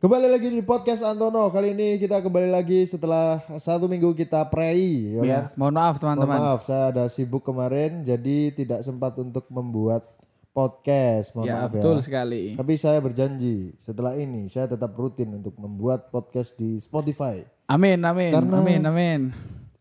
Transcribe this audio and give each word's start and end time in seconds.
Kembali 0.00 0.32
lagi 0.32 0.48
di 0.48 0.64
podcast 0.64 1.04
Antono. 1.04 1.52
Kali 1.52 1.76
ini 1.76 2.00
kita 2.00 2.24
kembali 2.24 2.48
lagi 2.48 2.88
setelah 2.88 3.36
satu 3.60 3.84
minggu 3.84 4.16
kita 4.16 4.48
prei, 4.48 5.12
ya 5.12 5.20
Ya, 5.22 5.40
mohon 5.52 5.76
maaf 5.76 6.00
Mohon 6.00 6.16
teman-teman. 6.16 6.38
maaf, 6.40 6.60
saya 6.64 6.88
ada 6.88 7.04
sibuk 7.06 7.44
kemarin, 7.44 8.00
jadi 8.00 8.48
tidak 8.50 8.80
sempat 8.80 9.12
untuk 9.20 9.44
membuat 9.52 10.08
podcast. 10.56 11.36
Mohon 11.36 11.46
Ya, 11.46 11.54
maaf 11.54 11.70
betul 11.76 11.96
ya. 12.00 12.02
sekali. 12.02 12.42
Tapi 12.56 12.72
saya 12.80 12.96
berjanji 12.96 13.76
setelah 13.76 14.16
ini 14.16 14.48
saya 14.48 14.72
tetap 14.72 14.96
rutin 14.96 15.36
untuk 15.36 15.52
membuat 15.60 16.08
podcast 16.08 16.56
di 16.56 16.80
Spotify. 16.80 17.44
Amin, 17.68 18.00
amin, 18.00 18.32
Karena- 18.32 18.56
amin, 18.56 18.80
amin. 18.82 19.20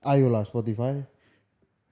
Ayolah 0.04 0.44
Spotify. 0.44 1.00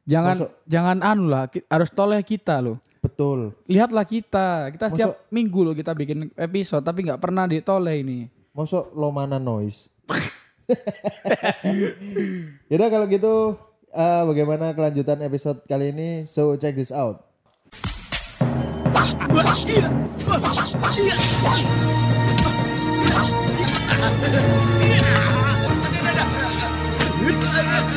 Jangan 0.04 0.52
jangan 0.64 1.00
anu 1.00 1.28
lah, 1.28 1.48
harus 1.68 1.92
toleh 1.92 2.20
kita 2.24 2.60
loh. 2.60 2.76
Betul. 3.18 3.58
Lihatlah 3.66 4.06
kita, 4.06 4.70
kita 4.70 4.94
setiap 4.94 5.26
minggu 5.34 5.66
loh 5.66 5.74
kita 5.74 5.98
bikin 5.98 6.30
episode 6.38 6.86
tapi 6.86 7.02
nggak 7.02 7.18
pernah 7.18 7.50
ditoleh 7.50 8.06
ini. 8.06 8.30
Masuk 8.54 8.94
lo 8.94 9.10
mana 9.10 9.42
noise? 9.42 9.90
Yaudah 12.70 12.94
kalau 12.94 13.10
gitu 13.10 13.58
eh, 13.90 14.22
bagaimana 14.22 14.78
kelanjutan 14.78 15.26
episode 15.26 15.66
kali 15.66 15.90
ini? 15.90 16.30
So 16.30 16.54
check 16.62 16.78
this 16.78 16.94
out. 16.94 17.26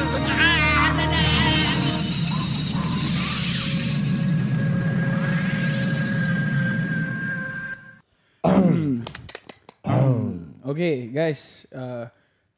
Oke, 10.71 11.11
guys, 11.11 11.67
eh, 11.75 12.07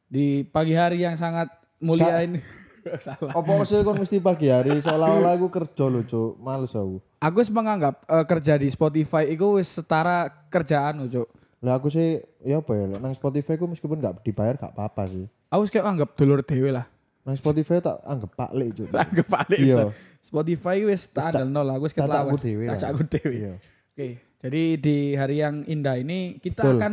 di 0.04 0.44
pagi 0.44 0.76
hari 0.76 1.00
yang 1.00 1.16
sangat 1.16 1.48
mulia 1.80 2.20
ini 2.20 2.36
salah. 3.00 3.32
Apa 3.32 3.64
sih 3.64 3.80
kon 3.80 3.96
mesti 3.96 4.20
pagi 4.20 4.52
hari 4.52 4.84
seolah-olah 4.84 5.32
aku 5.40 5.48
kerja 5.48 5.88
loh, 5.88 6.04
Cuk. 6.04 6.36
Males 6.36 6.76
aku. 6.76 7.00
Aku 7.24 7.40
wis 7.40 7.48
menganggap 7.48 8.04
eh, 8.04 8.24
kerja 8.28 8.60
di 8.60 8.68
Spotify 8.68 9.32
itu 9.32 9.56
wis 9.56 9.72
setara 9.80 10.28
kerjaan 10.52 11.00
loh, 11.00 11.08
Cuk. 11.08 11.28
Lah 11.64 11.80
aku 11.80 11.88
sih 11.88 12.20
ya 12.44 12.60
apa 12.60 12.76
ya, 12.76 12.84
nang 13.00 13.16
Spotify 13.16 13.56
ku 13.56 13.64
meskipun 13.64 13.96
nggak 13.96 14.20
dibayar 14.20 14.60
gak 14.60 14.76
apa-apa 14.76 15.08
sih. 15.08 15.24
Aku 15.48 15.64
wis 15.64 15.72
kayak 15.72 15.88
anggap 15.88 16.12
dulur 16.12 16.44
dewe 16.44 16.68
lah. 16.68 16.84
Nang 17.24 17.40
Spotify 17.40 17.80
tak 17.80 17.96
anggap 18.04 18.28
Pak 18.36 18.50
Lek, 18.52 18.76
Cuk. 18.76 18.92
Anggap 18.92 19.26
balik. 19.40 19.56
Iya. 19.56 19.88
Spotify 20.20 20.84
wis 20.84 21.08
tak 21.08 21.32
nol 21.48 21.64
lah, 21.64 21.80
wis 21.80 21.96
cacakku 21.96 22.36
ketlawan. 22.36 22.44
dewe 22.44 22.64
lah. 22.68 22.76
Cacakku 22.76 23.02
dewe. 23.08 23.32
Iya. 23.40 23.52
Oke, 23.96 24.08
jadi 24.36 24.62
di 24.76 25.16
hari 25.16 25.40
yang 25.40 25.64
indah 25.64 25.96
ini 25.96 26.36
kita 26.36 26.68
Betul. 26.68 26.76
akan 26.76 26.92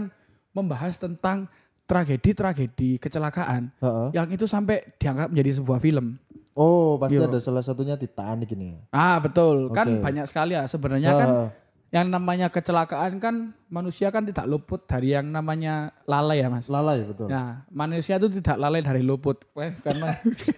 membahas 0.51 0.97
tentang 0.97 1.45
tragedi-tragedi 1.83 3.01
kecelakaan 3.01 3.73
Heeh. 3.81 4.07
yang 4.13 4.29
itu 4.29 4.45
sampai 4.45 4.81
dianggap 4.95 5.33
menjadi 5.33 5.57
sebuah 5.57 5.81
film. 5.81 6.21
Oh, 6.53 6.99
pasti 7.01 7.17
Iya. 7.17 7.25
ada 7.25 7.39
salah 7.39 7.63
satunya 7.63 7.95
Titanic 7.95 8.53
ini. 8.53 8.77
Ah, 8.91 9.17
betul. 9.17 9.73
Kan 9.73 9.97
Oke. 9.97 10.03
banyak 10.03 10.25
sekali 10.29 10.53
ya 10.53 10.69
sebenarnya 10.69 11.11
kan 11.15 11.29
Heeh. 11.29 11.49
yang 11.89 12.07
namanya 12.13 12.53
kecelakaan 12.53 13.17
kan 13.17 13.57
manusia 13.65 14.13
kan 14.13 14.21
tidak 14.21 14.45
luput 14.45 14.85
dari 14.85 15.17
yang 15.17 15.33
namanya 15.33 15.89
lalai 16.05 16.45
ya, 16.45 16.47
Mas. 16.51 16.69
Lalai 16.69 17.01
betul. 17.01 17.25
Nah, 17.25 17.65
manusia 17.73 18.21
itu 18.21 18.29
tidak 18.37 18.61
lalai 18.61 18.85
dari 18.85 19.01
luput. 19.01 19.49
Weh, 19.57 19.73
karena 19.81 20.13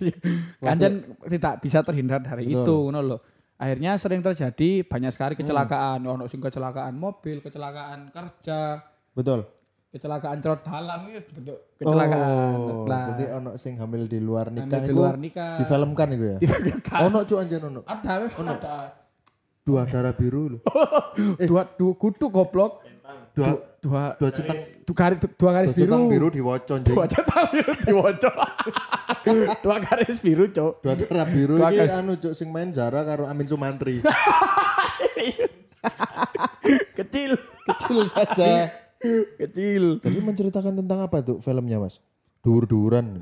kanjen 0.66 1.16
tidak 1.30 1.64
bisa 1.64 1.80
terhindar 1.82 2.20
dari 2.20 2.50
Betul. 2.50 2.60
itu, 2.64 2.76
ngono 2.92 3.00
loh. 3.00 3.20
Akhirnya 3.62 3.94
sering 3.96 4.26
terjadi 4.26 4.82
banyak 4.84 5.12
sekali 5.14 5.34
kecelakaan. 5.38 6.02
Ono 6.02 6.26
sing 6.26 6.42
kecelakaan 6.42 6.98
mobil, 6.98 7.40
kecelakaan 7.40 8.10
kerja, 8.10 8.82
Betul. 9.14 9.46
Kecelakaan 9.92 10.40
cerot 10.40 10.64
dalam 10.64 11.00
itu 11.12 11.32
bentuk 11.36 11.58
kecelakaan. 11.76 12.24
Oh, 12.56 12.88
Lah, 12.88 13.12
jadi 13.12 13.24
ono 13.36 13.60
sing 13.60 13.76
hamil 13.76 14.08
di 14.08 14.24
luar 14.24 14.48
nikah 14.48 14.80
hamil 14.80 14.88
di 14.88 14.94
luar 14.96 15.16
nikah. 15.20 15.60
difilmkan 15.60 16.08
iku 16.16 16.26
ya. 16.26 16.38
Difilmkan. 16.44 17.00
Ono 17.12 17.20
cuk 17.28 17.38
anjen 17.38 17.62
ono. 17.62 17.82
Ada, 17.84 18.12
memang 18.24 18.48
ada. 18.56 18.76
Dua 19.62 19.84
darah 19.86 20.16
biru 20.16 20.58
loh. 20.58 20.62
dua 21.50 21.68
dua 21.76 21.94
kutu 21.94 22.32
goblok. 22.32 22.82
Dua 23.32 23.52
Dua 23.82 24.14
dua 24.22 24.30
cetang 24.30 24.62
dua 24.86 24.94
garis 24.94 25.20
dua 25.34 25.52
garis 25.58 25.70
dua 25.74 25.80
cetang 25.82 26.04
biru. 26.06 26.30
biru 26.30 26.38
diwocon 26.38 26.78
anjing. 26.86 26.94
Dua 26.94 27.06
centang 27.10 27.46
biru 27.50 27.72
diwocok. 27.74 28.36
dua 29.66 29.78
garis 29.82 30.18
biru, 30.22 30.44
Cok. 30.48 30.74
Dua 30.86 30.94
darah 30.94 31.26
biru 31.26 31.54
Dua 31.58 31.70
iki 31.74 31.90
anu 31.90 32.14
cuk 32.16 32.34
sing 32.38 32.54
main 32.54 32.70
Zara 32.70 33.02
karo 33.02 33.26
Amin 33.26 33.50
Sumantri. 33.50 34.00
Kecil. 36.94 37.32
Kecil 37.66 38.00
saja. 38.08 38.70
Kecil. 39.42 40.00
Jadi 40.02 40.20
menceritakan 40.22 40.74
tentang 40.78 41.00
apa 41.02 41.22
tuh 41.26 41.42
filmnya, 41.42 41.82
Mas? 41.82 42.00
Dur-duran. 42.42 43.22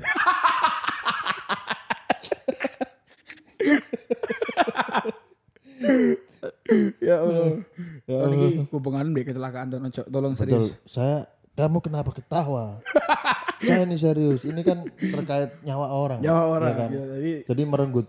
Ya 7.02 7.18
Allah. 7.20 7.60
Ya 8.06 8.18
ini 8.30 8.62
hubungan 8.70 9.10
kecelakaan 9.12 9.74
tuh 9.74 9.82
Cok. 9.82 10.06
Tolong 10.06 10.34
Betul. 10.38 10.42
serius. 10.46 10.68
Saya 10.86 11.26
kamu 11.58 11.82
kenapa 11.82 12.14
ketawa? 12.14 12.78
saya 13.64 13.84
ini 13.84 13.98
serius. 13.98 14.46
Ini 14.46 14.60
kan 14.62 14.86
terkait 14.86 15.50
nyawa 15.66 15.90
orang. 15.90 16.20
Nyawa 16.22 16.42
orang. 16.46 16.70
ya 16.70 16.74
kan? 16.78 16.90
Ya, 16.94 17.04
jadi 17.18 17.32
Jadi 17.44 17.62
merenggut 17.66 18.06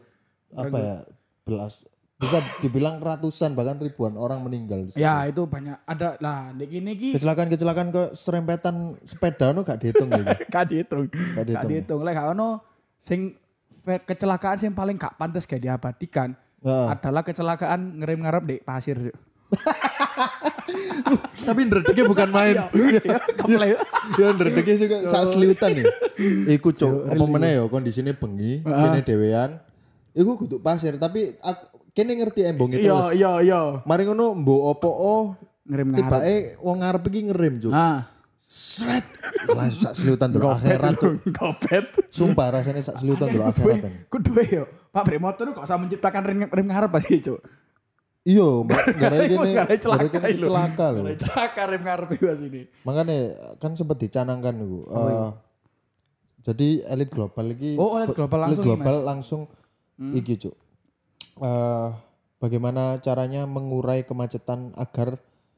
apa 0.53 0.77
ya? 0.77 0.97
Belas 1.41 1.83
bisa 2.21 2.37
dibilang 2.61 3.01
ratusan 3.01 3.51
bahkan 3.51 3.75
ribuan 3.75 4.13
orang 4.13 4.39
meninggal. 4.39 4.85
di 4.85 4.93
situ. 4.93 5.01
ya 5.01 5.25
itu 5.25 5.41
banyak 5.43 5.73
ada 5.83 6.13
lah 6.17 6.53
niki 6.53 6.77
niki 6.77 7.17
Kecelakaan-kecelakaan 7.17 7.89
ke 7.89 8.03
serempetan 8.13 8.93
sepeda 9.01 9.49
no 9.49 9.61
gak 9.61 9.81
dihitung 9.81 10.05
gitu. 10.07 10.29
gak 10.53 10.65
dihitung. 10.67 11.09
Gak 11.09 11.17
Gak 11.33 11.45
dihitung. 11.49 11.69
dihitung. 11.69 11.99
Lek 12.01 12.13
gak 12.13 12.29
ono 12.31 12.61
sing 12.95 13.33
fe- 13.81 14.05
kecelakaan 14.05 14.55
sing 14.55 14.71
paling 14.71 14.95
gak 14.95 15.17
pantas 15.17 15.43
gak 15.43 15.59
diabadikan 15.59 16.37
Heeh. 16.61 16.87
adalah 16.87 17.25
kecelakaan 17.25 17.97
ngerem 17.97 18.21
ngarep 18.21 18.43
di 18.45 18.55
pasir. 18.61 18.97
Tapi 21.41 21.61
ndredegnya 21.65 22.05
bukan 22.05 22.29
main. 22.29 22.55
Ya 24.15 24.27
ndredegnya 24.31 24.75
sih 24.77 24.87
sak 25.03 25.25
seliutan 25.27 25.73
nih. 25.73 25.85
Iku 26.53 26.69
cok, 26.69 27.09
apa 27.09 27.23
meneh 27.25 27.57
ya 27.57 27.65
kondisine 27.65 28.13
bengi, 28.13 28.61
kene 28.61 29.01
dhewean. 29.01 29.57
Iku 30.11 30.37
kudu 30.37 30.59
pasir, 30.59 30.95
tapi 30.95 31.33
kene 31.91 32.11
ngerti 32.15 32.41
embong 32.45 32.71
itu. 32.71 32.87
Iya 32.87 32.99
iya 33.13 33.31
iya. 33.41 33.61
Mari 33.83 34.03
ngono 34.05 34.35
mbok 34.35 34.61
opo 34.77 34.89
oh 34.89 35.23
Ngerem 35.61 35.93
ngarep. 35.93 36.03
tibake 36.09 36.35
wong 36.59 36.77
ngarep 36.81 37.03
iki 37.07 37.19
ngerem 37.29 37.53
cuk. 37.61 37.71
Ah. 37.71 38.09
Sret. 38.41 39.05
Langsung 39.47 39.81
sak 39.81 39.93
seliutan 39.95 40.29
dulu 40.29 40.47
akhirat 40.49 40.93
cuk. 40.97 41.13
Gopet. 41.31 41.85
Sumpah 42.11 42.47
rasanya 42.51 42.83
sak 42.83 42.99
seliutan 42.99 43.31
dulu 43.31 43.43
akhirat. 43.47 44.09
Kudu 44.11 44.31
yo. 44.49 44.63
Pak 44.91 45.07
Bre 45.07 45.17
motor 45.23 45.47
kok 45.55 45.63
usah 45.63 45.79
menciptakan 45.79 46.21
rem, 46.27 46.37
rem 46.51 46.67
ngarep 46.67 46.91
pasti, 46.91 47.23
Cuk. 47.23 47.39
Iya, 48.21 48.43
mbak 48.67 48.83
gara 48.99 49.17
gini, 49.23 49.49
Gara 49.55 49.73
celaka 49.79 50.07
gara 50.11 50.27
gini 50.29 50.43
celaka 50.43 50.85
loh. 50.91 51.01
Gara 51.07 51.15
celaka 51.15 51.61
rem 51.63 51.81
ngarep 51.81 52.09
itu 52.11 52.25
sini. 52.35 52.61
Makanya 52.83 53.17
kan 53.57 53.71
sempat 53.73 53.97
dicanangkan 53.97 54.51
iku. 54.59 54.79
eh, 54.85 55.29
jadi 56.43 56.69
elit 56.91 57.09
global 57.09 57.55
iki 57.55 57.79
Oh, 57.79 57.95
elit 57.97 58.11
global 58.11 58.45
langsung 58.45 58.61
elit 58.61 58.67
global 58.67 58.95
langsung 59.01 59.41
iki 60.11 60.33
cuk. 60.37 60.53
Eh, 61.41 61.87
bagaimana 62.37 62.97
caranya 62.97 63.43
mengurai 63.43 64.01
kemacetan 64.01 64.73
agar 64.73 65.17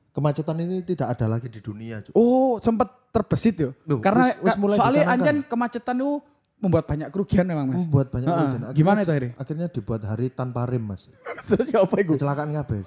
kemacetan 0.10 0.56
ini 0.58 0.80
tidak 0.82 1.12
ada 1.12 1.28
lagi 1.28 1.48
di 1.48 1.60
dunia 1.60 2.00
cuk. 2.00 2.14
Oh, 2.14 2.56
sempat 2.58 3.12
terbesit. 3.12 3.60
Loh, 3.84 4.00
Karena 4.00 4.32
wis- 4.32 4.40
wis 4.42 4.56
mulai 4.56 4.78
soalnya 4.78 5.04
dicanangkan. 5.04 5.20
anjen 5.20 5.38
kemacetan 5.44 5.96
itu 5.98 6.12
membuat 6.58 6.86
banyak 6.86 7.08
kerugian 7.10 7.44
memang, 7.44 7.66
Mas. 7.68 7.84
Membuat 7.84 8.08
banyak 8.10 8.24
Heeh. 8.26 8.38
kerugian. 8.38 8.62
Akhirnya- 8.64 8.78
Gimana 8.78 9.00
itu 9.00 9.12
akhirnya? 9.12 9.34
Akhirnya 9.36 9.68
dibuat 9.68 10.02
hari 10.04 10.28
tanpa 10.30 10.64
rem 10.64 10.80
mas. 10.82 11.12
Terus 11.52 11.68
ya 11.68 11.84
apa 11.84 11.96
iku? 11.98 12.16
Kecelakaan 12.16 12.50
kabeh. 12.54 12.80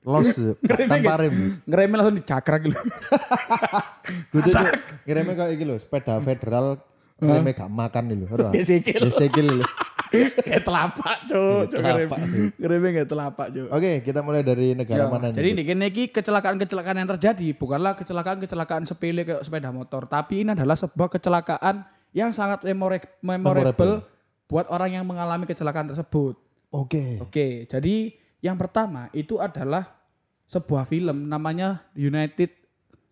Los 0.00 0.32
tanpa 0.88 1.14
rem. 1.18 1.36
Ngeremnya 1.62 1.96
langsung 1.98 2.16
dicakrak 2.16 2.60
gitu. 2.64 2.78
Gitu 4.32 4.48
cuk. 4.48 4.72
Ngirimnya 5.04 5.34
kayak 5.36 5.52
iki 5.52 5.64
lho, 5.64 5.76
sepeda 5.76 6.16
federal 6.18 6.80
ngirimnya 7.18 7.52
gak 7.52 7.70
makan 7.70 8.02
nih 8.06 8.16
lho. 8.16 8.26
ora? 8.30 8.48
Gesekil. 8.54 9.00
Gesekil 9.02 9.46
lho. 9.58 9.66
Kayak 10.38 10.62
telapak, 10.64 11.16
Cuk. 11.26 11.74
Ngerem. 11.74 12.08
Telapak. 12.08 12.18
Kayak 12.56 13.08
telapak, 13.10 13.46
Cuk. 13.50 13.68
Oke, 13.68 13.92
kita 14.00 14.20
mulai 14.22 14.40
dari 14.40 14.72
negara 14.72 15.04
Ya, 15.04 15.10
mana 15.10 15.28
jadi 15.28 15.50
nih? 15.52 15.66
ini 15.68 15.84
ini 15.90 16.04
kecelakaan-kecelakaan 16.08 16.96
yang 16.96 17.10
terjadi 17.12 17.46
bukanlah 17.52 17.92
kecelakaan-kecelakaan 17.92 18.86
sepele 18.86 19.26
kayak 19.26 19.42
sepeda 19.42 19.68
motor, 19.68 20.06
tapi 20.06 20.46
ini 20.46 20.54
adalah 20.54 20.78
sebuah 20.78 21.10
kecelakaan 21.10 21.82
yang 22.14 22.32
sangat 22.32 22.64
memorable, 22.64 23.04
Memorable. 23.20 23.94
buat 24.46 24.64
orang 24.72 24.96
yang 24.96 25.04
mengalami 25.04 25.44
kecelakaan 25.44 25.92
tersebut. 25.92 26.38
Oke. 26.70 27.20
Oke, 27.20 27.66
jadi 27.66 28.14
yang 28.40 28.56
pertama 28.56 29.10
itu 29.10 29.36
adalah 29.36 29.84
sebuah 30.46 30.86
film 30.86 31.28
namanya 31.28 31.84
United 31.92 32.48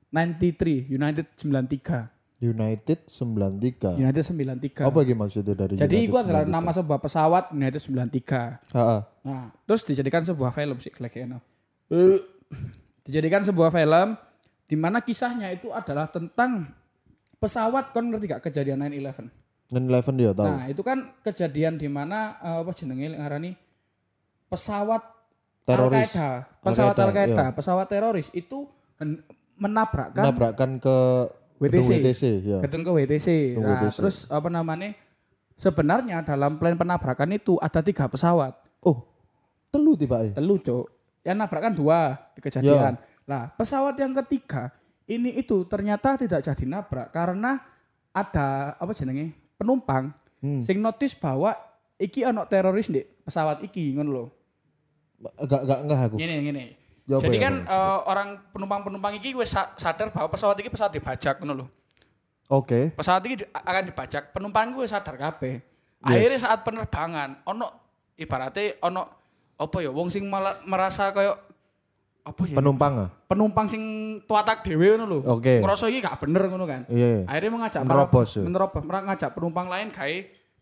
93, 0.08 0.88
United 0.88 1.26
93. 1.36 2.15
United 2.36 3.08
93. 3.08 3.96
United 3.96 4.24
93. 4.24 4.84
Apa 4.84 4.98
gitu 5.08 5.16
maksudnya 5.16 5.54
dari 5.56 5.74
Jadi 5.80 6.04
United 6.04 6.10
itu 6.12 6.16
adalah 6.20 6.44
93? 6.44 6.56
nama 6.56 6.70
sebuah 6.76 6.98
pesawat 7.00 7.44
United 7.56 7.80
93. 7.80 8.76
Ha-ha. 8.76 8.98
Nah, 9.24 9.44
terus 9.64 9.82
dijadikan 9.88 10.20
sebuah 10.20 10.52
film 10.52 10.76
sih 10.76 10.92
kayaknya. 10.92 11.40
Eh, 11.88 12.20
dijadikan 13.06 13.40
sebuah 13.46 13.70
film 13.72 14.18
Di 14.66 14.74
mana 14.74 14.98
kisahnya 14.98 15.54
itu 15.54 15.70
adalah 15.70 16.10
tentang 16.10 16.66
pesawat 17.38 17.94
kon 17.94 18.10
ngerti 18.10 18.34
gak 18.34 18.50
kejadian 18.50 18.82
9/11. 18.82 19.30
9/11 19.70 20.18
dia 20.18 20.34
tahu. 20.34 20.42
Nah, 20.50 20.66
itu 20.66 20.82
kan 20.82 20.98
kejadian 21.22 21.78
di 21.78 21.86
mana 21.86 22.34
eh, 22.42 22.66
apa 22.66 22.74
jenenge 22.74 23.14
ngarani 23.14 23.54
pesawat 24.50 25.16
Teroris. 25.66 25.98
Al-Qaeda, 25.98 26.30
pesawat 26.62 26.94
Al-Qaeda, 26.94 27.06
Al-Qaeda, 27.10 27.46
iya. 27.50 27.54
pesawat 27.54 27.86
teroris 27.90 28.28
itu 28.30 28.70
menabrakkan 29.58 30.22
Menabrakkan 30.30 30.70
ke 30.78 30.96
WTC. 31.56 31.68
gedung 31.72 31.88
WTC 31.90 32.22
ya. 32.42 32.58
gedung 32.60 32.82
ke 32.82 32.90
WTC. 32.92 33.26
Gedung 33.52 33.64
Nah, 33.64 33.80
WTC. 33.80 33.96
terus 33.96 34.16
apa 34.28 34.48
namanya? 34.48 34.90
Sebenarnya 35.54 36.20
dalam 36.20 36.56
plan 36.56 36.76
penabrakan 36.76 37.32
itu 37.32 37.56
ada 37.56 37.80
tiga 37.80 38.04
pesawat. 38.06 38.52
Oh, 38.80 39.08
telu 39.70 39.96
tiba 39.96 40.20
eh. 40.22 40.32
Telu, 40.32 40.60
Cuk. 40.60 40.84
Yang 41.24 41.36
nabrak 41.36 41.62
kan 41.62 41.72
dua 41.72 41.98
di 42.32 42.40
kejadian. 42.40 42.94
Lah, 43.24 43.50
pesawat 43.50 43.96
yang 43.96 44.12
ketiga 44.22 44.70
ini 45.06 45.32
itu 45.34 45.64
ternyata 45.64 46.14
tidak 46.14 46.40
jadi 46.40 46.64
nabrak 46.64 47.08
karena 47.08 47.58
ada 48.10 48.76
apa 48.76 48.92
jenenge? 48.92 49.32
penumpang 49.56 50.12
Hmm. 50.36 50.60
sing 50.60 50.76
notice 50.78 51.16
bahwa 51.16 51.56
iki 51.96 52.20
ono 52.20 52.44
teroris 52.44 52.92
di 52.92 53.00
pesawat 53.00 53.64
iki 53.64 53.96
ngono 53.96 54.10
lho. 54.12 54.24
Enggak 55.40 55.60
enggak 55.64 55.78
enggak 55.80 56.00
aku. 56.04 56.16
Ngene 56.20 56.34
ngene. 56.44 56.64
Ya 57.06 57.22
apa 57.22 57.30
Jadi 57.30 57.38
ya, 57.38 57.42
kan 57.46 57.54
apa 57.62 57.70
eh, 57.70 57.98
orang 58.10 58.28
penumpang-penumpang 58.50 59.14
wis 59.38 59.54
sa- 59.54 59.70
sadar 59.78 60.10
bahwa 60.10 60.26
pesawat 60.26 60.58
iki 60.58 60.66
pesawat 60.66 60.90
dibajak 60.90 61.38
ngono 61.38 61.54
lho. 61.62 61.66
Oke. 62.50 62.90
Pesawat 62.98 63.22
iki 63.26 63.46
di- 63.46 63.48
akan 63.50 63.84
dibajak, 63.86 64.34
penumpang 64.34 64.74
gue 64.74 64.86
sadar 64.90 65.14
kabeh. 65.14 65.62
Akhirnya 66.02 66.38
saat 66.38 66.66
penerbangan 66.66 67.42
ono 67.46 67.66
ibaratnya 68.18 68.78
ono 68.82 69.02
apa 69.56 69.76
ya 69.80 69.90
wong 69.94 70.10
sing 70.10 70.26
malah 70.28 70.58
merasa 70.68 71.14
kayak 71.14 71.34
apa 72.26 72.42
ya 72.50 72.58
Penumpang 72.58 72.92
ah. 73.06 73.10
penumpang 73.30 73.66
sing 73.70 73.82
tuatak 74.26 74.66
dhewe 74.66 74.98
ngono 74.98 75.06
lho. 75.06 75.18
Oke. 75.30 75.62
Ngerasa 75.62 75.86
iki 75.86 76.02
gak 76.02 76.18
bener 76.18 76.42
ngono 76.50 76.66
kan. 76.66 76.82
Iya. 76.90 77.22
Akhirnya 77.30 77.50
mengajak 77.54 77.80
Menerobos, 77.86 78.30
ya. 78.34 78.42
menerobos, 78.42 78.82
mereka 78.82 79.02
ngajak 79.14 79.30
penumpang 79.38 79.66
lain 79.70 79.88
gawe 79.94 80.16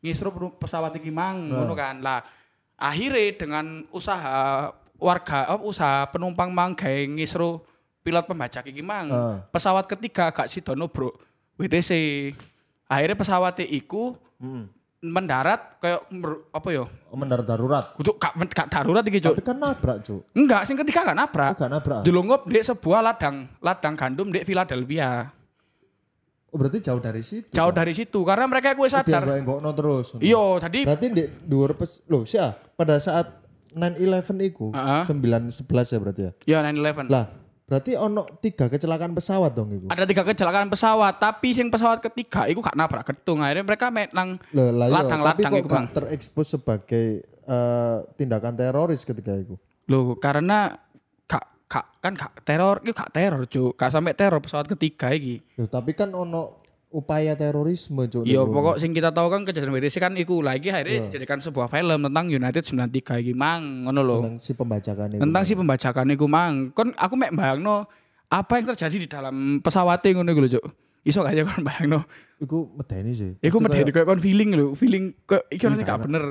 ngisru 0.04 0.28
pesawat 0.60 0.92
iki 1.00 1.08
mang 1.08 1.48
ngono 1.48 1.72
kan. 1.72 2.04
Lah 2.04 2.20
akhirnya 2.76 3.32
dengan 3.32 3.88
usaha 3.96 4.68
warga 4.96 5.52
oh, 5.52 5.68
usaha 5.68 6.06
penumpang 6.08 6.48
mang 6.48 6.72
gawe 6.72 7.00
ngisru 7.10 7.60
pilot 8.00 8.24
pembajak 8.24 8.68
iki 8.68 8.84
mang. 8.84 9.08
Ah. 9.08 9.40
Pesawat 9.48 9.88
ketiga 9.88 10.28
gak 10.28 10.46
sidono, 10.46 10.88
Bro. 10.88 11.12
WTC. 11.56 11.90
Akhirnya 12.84 13.16
pesawatnya 13.16 13.64
iku 13.64 14.18
Hmm. 14.34 14.68
mendarat 15.00 15.80
kayak 15.80 16.04
apa 16.50 16.68
ya? 16.68 16.84
Oh, 16.84 17.16
mendarat 17.16 17.44
darurat. 17.44 17.92
Kudu 17.96 18.16
gak, 18.16 18.34
gak 18.50 18.68
darurat 18.68 19.04
iki, 19.04 19.20
Cuk. 19.20 19.36
Tapi 19.36 19.44
kan 19.44 19.56
nabrak, 19.56 19.96
Cuk. 20.00 20.20
Enggak, 20.32 20.64
sing 20.64 20.76
ketiga 20.76 21.04
gak 21.04 21.12
Oh, 21.12 21.20
nabrak. 21.24 21.52
gak 21.56 21.70
nabrak. 21.70 22.00
Dilungup 22.04 22.44
di 22.44 22.60
sebuah 22.60 23.00
ladang, 23.00 23.48
ladang 23.60 23.94
gandum 23.96 24.28
di 24.28 24.40
Philadelphia. 24.42 25.28
Oh, 26.48 26.56
berarti 26.56 26.80
jauh 26.80 27.02
dari 27.02 27.20
situ. 27.20 27.50
Jauh 27.52 27.72
dari 27.74 27.92
situ 27.92 28.20
karena 28.22 28.48
mereka 28.48 28.72
gue 28.72 28.86
Dia 28.86 28.94
sadar. 29.00 29.22
enggak 29.26 29.74
terus. 29.76 30.06
Iya, 30.22 30.44
tadi 30.62 30.78
Berarti 30.86 31.06
di 31.10 31.24
dhuwur 31.44 31.72
pes 31.76 32.00
loh, 32.06 32.22
sia, 32.24 32.54
pada 32.54 32.96
saat 32.96 33.43
9/11 33.74 34.38
iku, 34.48 34.70
Heeh. 34.70 35.02
9/11 35.04 35.92
ya 35.92 35.98
berarti 35.98 36.22
ya. 36.22 36.32
ya 36.46 36.58
9/11. 36.62 37.10
Lah, 37.10 37.26
berarti 37.64 37.98
ono 37.98 38.22
tiga 38.38 38.70
kecelakaan 38.70 39.12
pesawat 39.12 39.50
dong 39.52 39.74
iku. 39.74 39.86
Ada 39.90 40.06
tiga 40.06 40.22
kecelakaan 40.22 40.70
pesawat, 40.70 41.18
tapi 41.18 41.52
sing 41.52 41.68
pesawat 41.68 41.98
ketiga 42.00 42.46
itu 42.46 42.62
gak 42.62 42.78
nabrak 42.78 43.02
gedung. 43.04 43.42
Akhirnya 43.42 43.64
mereka 43.66 43.90
main 43.90 44.08
nang 44.14 44.38
Loh, 44.54 44.70
lah 44.70 44.86
iya, 44.86 44.94
tapi 44.94 45.04
ladang-ladang 45.10 45.52
kok 45.52 45.60
iku, 45.60 45.68
Bang. 45.68 45.86
terekspos 45.90 46.46
sebagai 46.54 47.04
eh, 47.26 47.98
tindakan 48.16 48.54
teroris 48.56 49.02
ketika 49.04 49.36
itu. 49.36 49.58
Loh, 49.90 50.16
karena 50.16 50.72
gak, 51.28 51.44
gak 51.68 51.86
kan 52.00 52.12
gak 52.16 52.32
teror, 52.40 52.80
itu 52.80 52.96
gak 52.96 53.12
teror, 53.12 53.42
Cuk. 53.44 53.76
Gak 53.76 53.92
sampai 53.92 54.16
teror 54.16 54.40
pesawat 54.40 54.64
ketiga 54.70 55.12
iki. 55.12 55.44
Loh, 55.60 55.68
tapi 55.68 55.92
kan 55.92 56.08
ono 56.08 56.63
upaya 56.94 57.34
terorisme, 57.34 58.06
Cuk. 58.06 58.22
Iya, 58.22 58.46
pokok 58.46 58.78
sing 58.78 58.94
kita 58.94 59.10
tahu 59.10 59.26
kan 59.26 59.42
kejadian 59.42 59.74
WTC 59.74 59.98
kan 59.98 60.14
iku 60.14 60.38
lagi 60.38 60.70
Iya. 60.70 60.78
akhirnya 60.78 61.10
dijadikan 61.10 61.42
sebuah 61.42 61.66
film 61.66 61.98
tentang 62.00 62.30
United 62.30 62.62
93 62.62 63.18
iki 63.18 63.34
mang, 63.34 63.82
ngono 63.82 64.00
lho. 64.00 64.16
tentang 64.22 64.36
si 64.38 64.52
pembajakan 64.54 65.06
itu. 65.10 65.20
Tentang 65.20 65.42
si 65.42 65.52
pembajakan 65.52 66.06
iku 66.14 66.26
mang. 66.30 66.54
Kon 66.70 66.94
aku 66.94 67.14
mek 67.14 67.34
bayangno 67.34 67.90
apa 68.26 68.52
yang 68.56 68.66
terjadi 68.70 68.96
di 68.96 69.08
dalam 69.10 69.34
pesawat 69.58 69.98
ngono 70.00 70.30
iku 70.30 70.40
lho, 70.40 70.50
Cuk. 70.54 70.64
Iso 71.02 71.20
gak 71.20 71.34
ya 71.34 71.42
kon 71.42 71.60
bayangno. 71.60 72.00
Iku 72.38 72.70
medeni 72.72 73.12
sih. 73.12 73.30
Iku 73.38 73.58
medeni 73.58 73.90
kayak- 73.90 74.06
kayak 74.06 74.08
kon 74.08 74.22
feeling 74.22 74.50
lho, 74.54 74.66
feeling 74.72 75.12
kok 75.24 75.44
iki 75.50 75.66
ono 75.66 75.74
Iya, 75.76 75.84
gak 75.84 75.98
bener. 76.06 76.24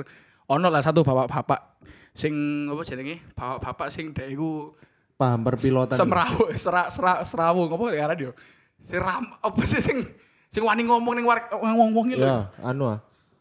Ono 0.46 0.66
lah 0.66 0.80
satu 0.80 1.04
bapak-bapak 1.04 1.60
sing 2.10 2.32
apa 2.66 2.80
jenenge? 2.82 3.20
Bapak-bapak 3.32 3.92
sing 3.92 4.10
dek 4.10 4.32
iku 4.32 4.72
paham 5.14 5.44
perpilotan. 5.44 5.94
semrawu, 5.94 6.50
serak 6.56 6.88
serak 6.88 7.20
serawung 7.22 7.68
apa 7.68 7.84
ya 7.92 8.08
radio. 8.08 8.30
Sing 8.82 8.98
ram 8.98 9.24
apa 9.38 9.62
sih 9.62 9.78
sing 9.78 10.02
sing 10.54 10.62
wani 10.62 10.82
ngomong 10.82 11.12
ning 11.12 11.26
wong-wong 11.26 12.06
iki 12.08 12.16
lho. 12.16 12.24
Ya, 12.24 12.38
anu 12.62 12.86
ah. 12.88 12.98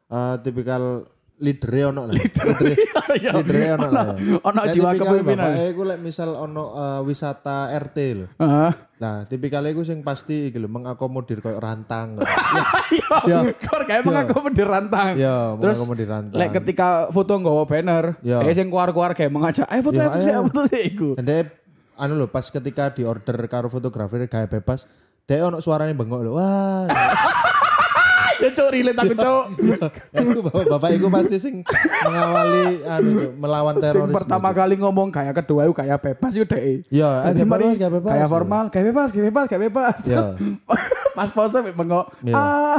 Eh, 0.09 0.35
tipikal 0.41 1.05
leader 1.35 1.89
ono 1.89 2.05
lah. 2.05 2.13
Leader 2.13 2.47
Ya, 3.19 3.31
leader 3.33 3.75
ono 3.75 3.87
lah. 3.89 4.05
ya. 4.15 4.37
ono 4.41 4.59
Kayak 4.59 4.73
jiwa 4.73 4.89
kepemimpinan. 4.95 5.45
bapake 5.47 5.63
iku 5.69 5.81
lek 5.83 5.99
misal 5.99 6.29
ono 6.33 6.63
eh, 6.71 7.01
wisata 7.03 7.57
RT 7.71 7.97
lho. 8.15 8.27
Heeh. 8.33 8.71
Nah, 8.97 9.15
tipikal 9.25 9.61
iku 9.65 9.83
sing 9.83 10.01
pasti 10.01 10.47
iki 10.47 10.57
lho 10.57 10.65
mengakomodir 10.67 11.37
koyo 11.39 11.57
rantang. 11.57 12.17
Ya, 13.23 13.39
kor 13.57 13.83
kayak 13.83 14.05
aku 14.05 14.49
rantang. 14.63 15.17
ya, 15.17 15.57
Terus 15.57 15.75
mengakomodir 15.75 16.07
rantang. 16.07 16.37
lek 16.37 16.49
ketika 16.55 17.09
foto 17.09 17.33
nggawa 17.35 17.65
banner, 17.65 18.05
Ya. 18.21 18.41
eh 18.41 18.53
sing 18.53 18.69
keluar-keluar 18.69 19.13
kayak 19.13 19.29
mengajak, 19.29 19.65
"Ayo 19.65 19.81
foto 19.81 19.97
Ya, 19.97 20.07
foto 20.07 20.19
sih, 20.19 20.31
foto 20.31 20.61
sih 20.67 20.81
iku." 20.87 21.09
Dia 21.17 21.49
anu 21.95 22.15
lho 22.15 22.27
pas 22.27 22.45
ketika 22.45 22.89
di 22.89 23.03
order 23.03 23.37
karo 23.47 23.67
fotografer 23.67 24.25
gaya 24.25 24.45
bebas, 24.45 24.85
dia 25.23 25.39
ono 25.41 25.57
suaranya 25.59 25.93
bengok 25.93 26.21
lho. 26.21 26.31
Wah. 26.33 26.87
Ya 28.41 28.51
cok 28.51 28.75
relate 28.75 28.99
aku 28.99 29.15
cok. 29.15 29.43
Iku 30.11 30.39
bapak, 30.67 30.89
iku 30.91 31.07
pasti 31.07 31.39
sing 31.39 31.63
mengawali 32.03 32.83
anu 32.83 33.11
melawan 33.39 33.79
Sing 33.79 33.87
teroris. 33.87 34.11
pertama 34.11 34.51
kali 34.51 34.75
ngomong 34.75 35.15
kayak 35.15 35.31
kedua 35.39 35.63
itu 35.63 35.71
kayak 35.71 36.03
bebas 36.03 36.35
itu 36.35 36.43
deh. 36.43 36.83
Ya, 36.91 37.23
Jadi 37.31 37.39
gaya 37.39 37.47
mari 37.47 37.63
bebas, 37.63 37.79
gaya 37.79 37.91
bebas. 37.93 38.11
kayak 38.11 38.27
formal, 38.27 38.63
kayak 38.67 38.85
bebas, 38.91 39.07
kayak 39.07 39.25
bebas, 39.31 39.45
kayak 39.47 39.63
bebas. 39.63 39.95
Ya. 40.03 40.21
Pas 41.15 41.29
pause 41.31 41.55
mek 41.61 41.71
bengok. 41.71 42.05
Ya. 42.19 42.35
Ah, 42.35 42.77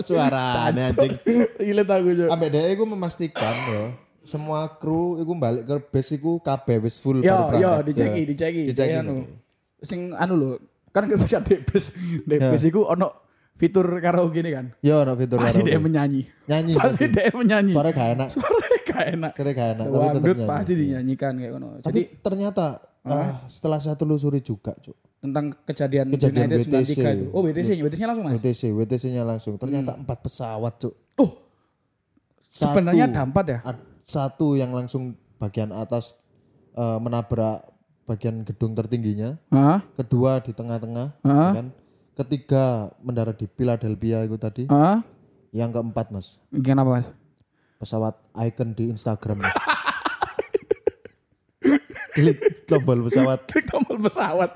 Suara 0.00 0.68
anjing. 0.68 1.16
relate 1.56 1.88
aku 1.88 2.08
cok. 2.14 2.28
Ambek 2.28 2.48
dia 2.50 2.62
iku 2.68 2.84
memastikan 2.84 3.54
ya 3.70 3.82
semua 4.20 4.68
kru 4.74 5.16
iku 5.16 5.32
balik 5.32 5.64
ke 5.64 5.74
base 5.90 6.16
iku 6.16 6.40
kabeh 6.40 6.76
wis 6.80 6.96
full 6.96 7.20
Yo, 7.20 7.32
baru 7.46 7.56
yo, 7.56 7.72
diceki, 7.84 8.20
diceki. 8.26 8.62
Diceki, 8.68 8.88
Kayak 8.90 9.00
anu. 9.00 9.20
oke. 9.20 9.32
Sing 9.80 10.00
anu 10.12 10.34
lho, 10.34 10.50
kan 10.94 11.04
ketika 11.04 11.42
debes, 11.42 11.90
debes 12.22 12.62
Ya. 12.62 12.68
iku 12.70 12.86
ono 12.86 13.10
fitur 13.54 13.82
karaoke 13.98 14.38
ini 14.38 14.50
kan. 14.50 14.66
Yo 14.78 15.02
ono 15.02 15.12
fitur 15.12 15.36
Pasti 15.36 15.60
karaoke. 15.60 15.70
dia 15.70 15.80
menyanyi. 15.80 16.22
Nyanyi 16.46 16.72
Pasti 16.72 16.86
pasti. 17.02 17.06
dia 17.10 17.30
menyanyi. 17.30 17.72
Suaranya 17.74 17.94
gak 17.94 18.08
enak. 18.14 18.28
Suaranya 18.30 18.78
gak 18.80 19.02
enak. 19.08 19.32
Suaranya 19.34 19.54
gak 19.54 19.68
enak, 19.68 19.86
tapi 19.86 20.06
tetap 20.06 20.22
nyanyi. 20.30 20.46
pasti 20.46 20.72
dinyanyikan 20.72 21.32
kayak. 21.34 21.52
Tapi 21.52 21.82
Jadi 21.84 22.00
ternyata 22.20 22.64
ah, 23.02 23.42
setelah 23.46 23.78
saya 23.78 23.94
telusuri 23.94 24.38
juga, 24.38 24.70
Cuk. 24.76 24.94
tentang 25.18 25.50
kejadian, 25.62 26.08
Kejadian 26.10 26.46
United 26.46 26.68
WTC. 26.68 26.92
93 26.94 27.16
itu. 27.16 27.24
Oh, 27.32 27.40
WTC, 27.42 27.68
WTC-nya 27.80 28.06
langsung 28.06 28.24
Mas. 28.24 28.36
WTC, 28.36 28.62
WTC-nya 28.70 29.22
langsung. 29.24 29.54
Ternyata 29.56 29.92
empat 29.94 30.18
pesawat, 30.20 30.72
Cuk. 30.78 30.94
Oh, 31.16 31.30
Satu, 32.44 32.76
sebenarnya 32.76 33.08
ada 33.08 33.24
empat 33.24 33.44
ya? 33.46 33.58
ad- 33.62 33.82
satu 34.00 34.52
yang 34.52 34.70
langsung 34.70 35.16
bagian 35.36 35.68
atas 35.70 36.12
eh, 36.72 36.98
menabrak 36.98 37.64
bagian 38.04 38.44
gedung 38.44 38.72
tertingginya. 38.72 39.36
Hah? 39.48 39.80
Kedua 39.96 40.38
di 40.38 40.52
tengah-tengah, 40.52 41.08
ya 41.20 41.52
kan? 41.54 41.68
Ketiga 42.14 42.64
mendarat 43.00 43.34
di 43.34 43.48
Philadelphia 43.48 44.22
itu 44.22 44.36
tadi. 44.36 44.64
Hah? 44.68 45.02
Yang 45.50 45.70
keempat, 45.74 46.06
Mas. 46.10 46.38
Gimana 46.50 46.84
Mas? 46.84 47.06
pesawat 47.74 48.16
icon 48.40 48.72
di 48.72 48.88
Instagram. 48.88 49.44
Klik 52.14 52.38
tombol 52.64 53.02
pesawat, 53.04 53.42
Klik 53.50 53.66
tombol 53.66 53.98
pesawat. 53.98 54.50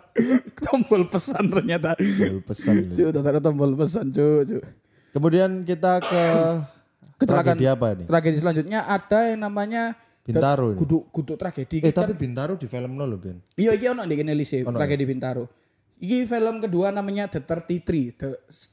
tombol 0.63 1.03
pesan 1.11 1.45
ternyata. 1.51 1.99
tombol 1.99 2.41
pesan. 2.41 2.95
Udah 2.95 3.21
ada 3.21 3.41
tombol 3.43 3.75
pesan, 3.75 4.15
cuk. 4.15 4.63
Kemudian 5.11 5.67
kita 5.67 5.99
ke 5.99 6.23
Kecelakaan. 7.19 7.59
tragedi 7.59 7.67
apa 7.67 7.87
nih? 7.99 8.07
Tragedi 8.07 8.37
selanjutnya 8.39 8.87
ada 8.87 9.19
yang 9.27 9.43
namanya 9.43 9.99
Bintaro 10.29 10.67
ini. 10.73 10.77
Kudu 10.77 10.99
kudu 11.09 11.33
tragedi. 11.41 11.81
Eh 11.81 11.89
tapi 11.91 12.13
Bintaro 12.13 12.61
di 12.61 12.69
film 12.69 13.01
loh 13.01 13.17
Ben. 13.17 13.41
Iya, 13.57 13.73
iya 13.73 13.97
ono 13.97 14.05
kene 14.05 14.37
lise, 14.37 14.61
ya? 14.61 14.69
tragedi 14.69 15.09
Bintaro. 15.09 15.49
Iki 15.99 16.29
film 16.29 16.63
kedua 16.63 16.93
namanya 16.93 17.27
The 17.27 17.43
33, 17.43 18.15
The, 18.15 18.29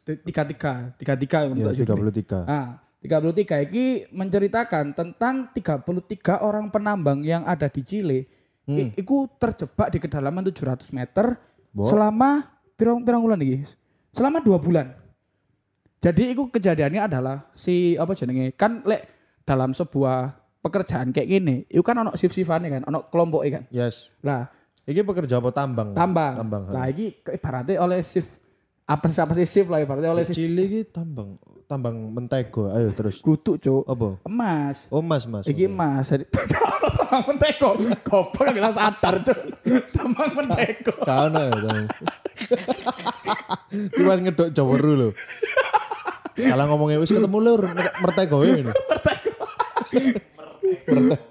the 0.06 0.14
33, 0.22 0.94
33 1.00 1.02
Ya, 1.02 1.40
untuk 1.50 1.72
judulnya. 1.74 2.12
33. 2.12 2.46
Ah, 2.46 2.68
33 3.02 3.66
iki 3.66 3.86
menceritakan 4.12 4.94
tentang 4.94 5.50
33 5.50 6.44
orang 6.44 6.70
penambang 6.70 7.26
yang 7.26 7.42
ada 7.48 7.66
di 7.66 7.82
Chile. 7.82 8.20
I- 8.66 8.94
iku 8.98 9.30
terjebak 9.38 9.94
di 9.94 9.98
kedalaman 9.98 10.42
700 10.42 10.90
meter 10.90 11.38
Bo. 11.70 11.86
selama 11.86 12.46
pirang 12.74 13.02
pirang 13.02 13.22
bulan 13.22 13.38
iki? 13.42 13.62
Selama 14.10 14.42
dua 14.42 14.58
bulan. 14.58 14.90
Jadi 16.02 16.34
itu 16.34 16.46
kejadiannya 16.50 17.02
adalah 17.06 17.50
si 17.54 17.98
apa 17.98 18.14
jenenge 18.14 18.54
kan 18.54 18.86
lek 18.86 19.06
dalam 19.42 19.74
sebuah 19.74 20.45
pekerjaan 20.66 21.14
kayak 21.14 21.30
gini, 21.30 21.56
itu 21.70 21.80
kan 21.80 21.94
ono 21.96 22.12
shift-shiftane 22.12 22.68
kan, 22.68 22.82
ono 22.84 23.06
kelompok 23.06 23.46
kan. 23.46 23.70
Yes. 23.70 24.10
Lah, 24.20 24.50
Iki 24.86 25.02
pekerja 25.02 25.38
apa 25.38 25.50
tambang? 25.50 25.94
tambang. 25.94 26.38
Tambang. 26.38 26.64
Lah 26.70 26.86
iki 26.86 27.22
ke- 27.22 27.34
ibaratnya 27.34 27.82
oleh 27.82 28.06
shift 28.06 28.38
apa 28.86 29.10
sih 29.10 29.18
apa 29.18 29.34
sih 29.34 29.42
shift 29.42 29.66
lah 29.66 29.82
ibaratnya 29.82 30.14
oleh 30.14 30.22
shift 30.22 30.38
Cili 30.38 30.62
iki 30.62 30.82
tambang 30.86 31.42
tambang 31.66 31.98
mentego. 32.14 32.70
Ayo 32.70 32.94
terus. 32.94 33.18
kutu 33.18 33.58
cuk. 33.58 33.82
Apa? 33.82 34.22
Emas. 34.30 34.86
Oh 34.94 35.02
Mas, 35.02 35.26
Mas. 35.26 35.50
Iki 35.50 35.66
emas. 35.66 36.14
Tambang 36.96 37.34
menteko. 37.34 37.74
Goblok 38.06 38.54
gak 38.54 38.78
sadar 38.78 39.26
cuk. 39.26 39.38
Tambang 39.90 40.30
menteko. 40.38 40.94
Kau 41.02 41.26
ya 41.34 41.50
tambang. 41.50 41.86
Iki 43.74 44.02
pas 44.06 44.20
ngedok 44.22 44.50
Jawaru 44.54 44.92
lho. 44.94 45.10
Kalau 46.38 46.66
ngomongnya 46.70 47.02
wis 47.02 47.10
ketemu 47.10 47.38
lur 47.42 47.62
mertego 48.06 48.46
ini. 48.46 48.70
Mertego. 48.70 49.34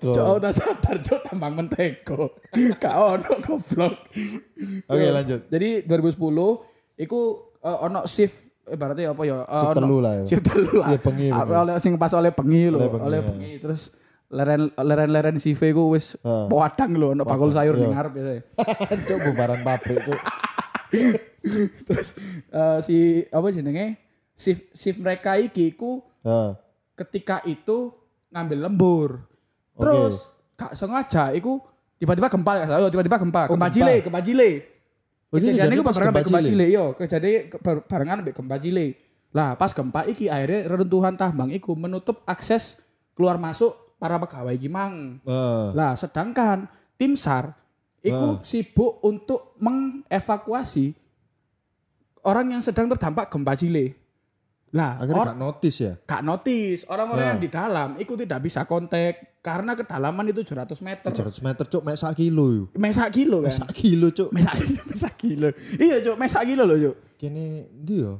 Cuk 0.00 0.29
udah 0.38 0.53
sadar 0.53 0.97
cuk 1.00 1.21
tambang 1.25 1.55
menteko. 1.55 2.35
Gak 2.83 2.95
ono 2.95 3.31
goblok. 3.41 3.95
Oke, 4.87 5.07
lanjut. 5.11 5.41
Jadi 5.49 5.85
2010 5.87 6.19
iku 7.00 7.21
eh, 7.61 7.79
ono 7.81 8.05
shift 8.05 8.37
ibaratnya 8.64 9.12
apa 9.12 9.23
ya? 9.23 9.43
eh, 9.43 9.61
Shift 9.61 9.76
telu 9.76 9.99
lah 10.00 10.12
ya. 10.14 10.25
Shift 10.31 10.45
telu 10.45 10.73
lah. 10.81 10.87
Iya, 10.88 10.99
Apa, 10.99 11.07
bengi. 11.11 11.29
Oleh 11.33 11.75
sing 11.79 11.93
pas 11.97 12.12
oleh 12.12 12.31
bengi 12.31 12.64
lho, 12.69 12.79
Oleh 12.79 12.88
oleh 12.97 13.19
ya. 13.21 13.59
terus 13.61 13.93
leren 14.33 14.73
leren 14.75 15.11
leren 15.12 15.37
CV 15.37 15.71
ku 15.71 15.95
wis 15.95 16.17
Heeh. 16.19 16.49
padang 16.49 16.97
lho, 16.97 17.12
ono 17.12 17.23
bakul 17.23 17.53
sayur 17.53 17.76
iya. 17.76 17.83
ning 17.87 17.93
ngarep 17.93 18.12
biasa. 18.12 18.33
Cuk 19.09 19.19
bubaran 19.31 19.61
pabrik 19.62 20.00
cuk. 20.03 20.21
terus 21.85 22.09
eh, 22.50 22.79
si 22.81 22.97
apa 23.29 23.47
jenenge? 23.50 23.99
Shift 24.35 24.75
shift 24.75 24.99
mereka 24.99 25.38
iki 25.38 25.71
ku 25.75 26.03
Heeh. 26.23 26.59
ketika 26.95 27.38
itu 27.45 27.95
ngambil 28.35 28.59
lembur. 28.61 29.11
Terus 29.75 30.26
gak 30.55 30.75
sengaja 30.75 31.31
iku 31.31 31.62
tiba-tiba 31.97 32.26
gempa 32.26 32.53
ya, 32.59 32.91
tiba-tiba 32.91 33.17
gempa, 33.17 33.41
Oh, 33.47 33.55
gempa. 33.55 33.71
Jile, 33.71 33.95
gempa 34.00 34.19
Jile. 34.19 34.50
Oh, 35.31 35.38
Kejadian 35.41 35.83
pas 35.83 35.95
barengan 35.95 36.12
gempa 36.12 36.23
Chile? 36.29 36.43
Chile, 36.45 36.67
yo. 36.69 36.85
Kejadian 36.93 37.41
ke- 37.49 37.59
bar- 37.59 37.85
barengan 37.85 38.17
ambek 38.21 38.35
gempa 38.35 38.57
Chile. 38.57 38.87
Lah, 39.31 39.55
pas 39.55 39.71
gempa 39.71 40.03
iki 40.05 40.26
akhirnya 40.26 40.67
reruntuhan 40.69 41.14
tambang 41.14 41.50
iku 41.50 41.75
menutup 41.75 42.23
akses 42.25 42.79
keluar 43.14 43.35
masuk 43.35 43.71
para 43.97 44.14
pegawai 44.17 44.53
iki 44.53 44.67
mang. 44.67 45.19
Heeh. 45.21 45.67
Lah, 45.73 45.95
sedangkan 45.95 46.67
tim 46.95 47.14
SAR 47.14 47.50
iku 48.00 48.38
sibuk 48.41 49.00
untuk 49.00 49.59
mengevakuasi 49.59 50.95
orang 52.23 52.47
yang 52.49 52.62
sedang 52.62 52.87
terdampak 52.87 53.26
gempa 53.26 53.55
Chile. 53.55 53.99
Lah, 54.75 54.99
Akhirnya 54.99 55.23
or- 55.23 55.28
gak 55.31 55.38
notice 55.40 55.78
ya. 55.78 55.93
gak 56.02 56.23
notice 56.23 56.83
orang-orang 56.85 57.23
Ya. 57.23 57.31
yang 57.31 57.40
di 57.40 57.49
dalam 57.49 57.88
itu 57.95 58.12
tidak 58.16 58.43
bisa 58.43 58.66
kontak 58.66 59.38
karena 59.38 59.73
kedalaman 59.73 60.26
itu 60.26 60.43
700 60.43 60.81
meter. 60.81 61.09
700 61.09 61.38
meter 61.40 61.64
cuk 61.64 61.83
mek 61.83 61.95
sak 61.95 62.12
kilo 62.12 62.45
yo. 62.50 62.64
Mesak 62.75 63.09
kilo 63.11 63.38
kan. 63.40 63.54
Sak 63.54 63.71
kilo 63.71 64.11
cuk. 64.11 64.28
Mesak 64.31 64.57
mesak 64.85 65.14
kilo. 65.14 65.49
Iya, 65.76 65.97
Cuk, 66.00 66.16
mesak 66.16 66.43
kilo 66.43 66.64
loh, 66.64 66.75
Cuk. 66.75 66.97
Kene 67.14 67.45
ndi 67.73 68.02
yo? 68.02 68.19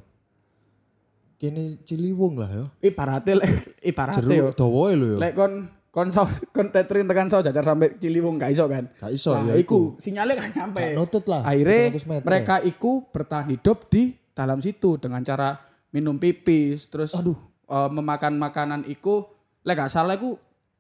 Kene 1.35 1.83
Ciliwung 1.83 2.39
lah 2.39 2.51
yo. 2.51 2.65
ibaratnya 2.81 3.35
lek 3.37 3.51
ibaratnya 3.91 4.23
yo 4.31 4.49
Jeruk 4.49 4.57
dawa 4.57 4.85
lho 4.93 5.07
yo. 5.07 5.19
lek 5.19 5.33
kon 5.35 5.53
kon 5.91 6.09
so, 6.09 6.23
kon 6.51 6.71
tethering 6.71 7.05
tekan 7.05 7.27
so 7.27 7.41
jajar 7.41 7.63
sampai 7.63 7.99
Ciliwung 7.99 8.39
gak 8.39 8.51
iso 8.51 8.65
kan 8.65 8.87
Gak 8.95 9.11
iso 9.11 9.35
nah, 9.35 9.51
ya 9.51 9.55
iku 9.57 9.95
sinyalnya 9.97 10.35
gak 10.39 10.51
nyampe 10.55 10.81
Gak 10.85 10.97
nutut 10.97 11.25
lah, 11.27 11.43
akhirnya 11.43 11.91
700 11.91 12.07
meter 12.09 12.25
mereka 12.25 12.55
iku 12.63 12.93
bertahan 13.09 13.51
hidup 13.51 13.89
di 13.89 14.03
dalam 14.31 14.59
situ 14.59 14.97
dengan 14.97 15.21
cara 15.21 15.59
minum 15.95 16.19
pipis 16.19 16.91
terus 16.91 17.15
aduh 17.15 17.39
memakan 17.89 18.35
makanan 18.35 18.83
iku 18.85 19.31
lek 19.63 19.79
gak 19.79 19.95
salah 19.95 20.19
iku 20.19 20.35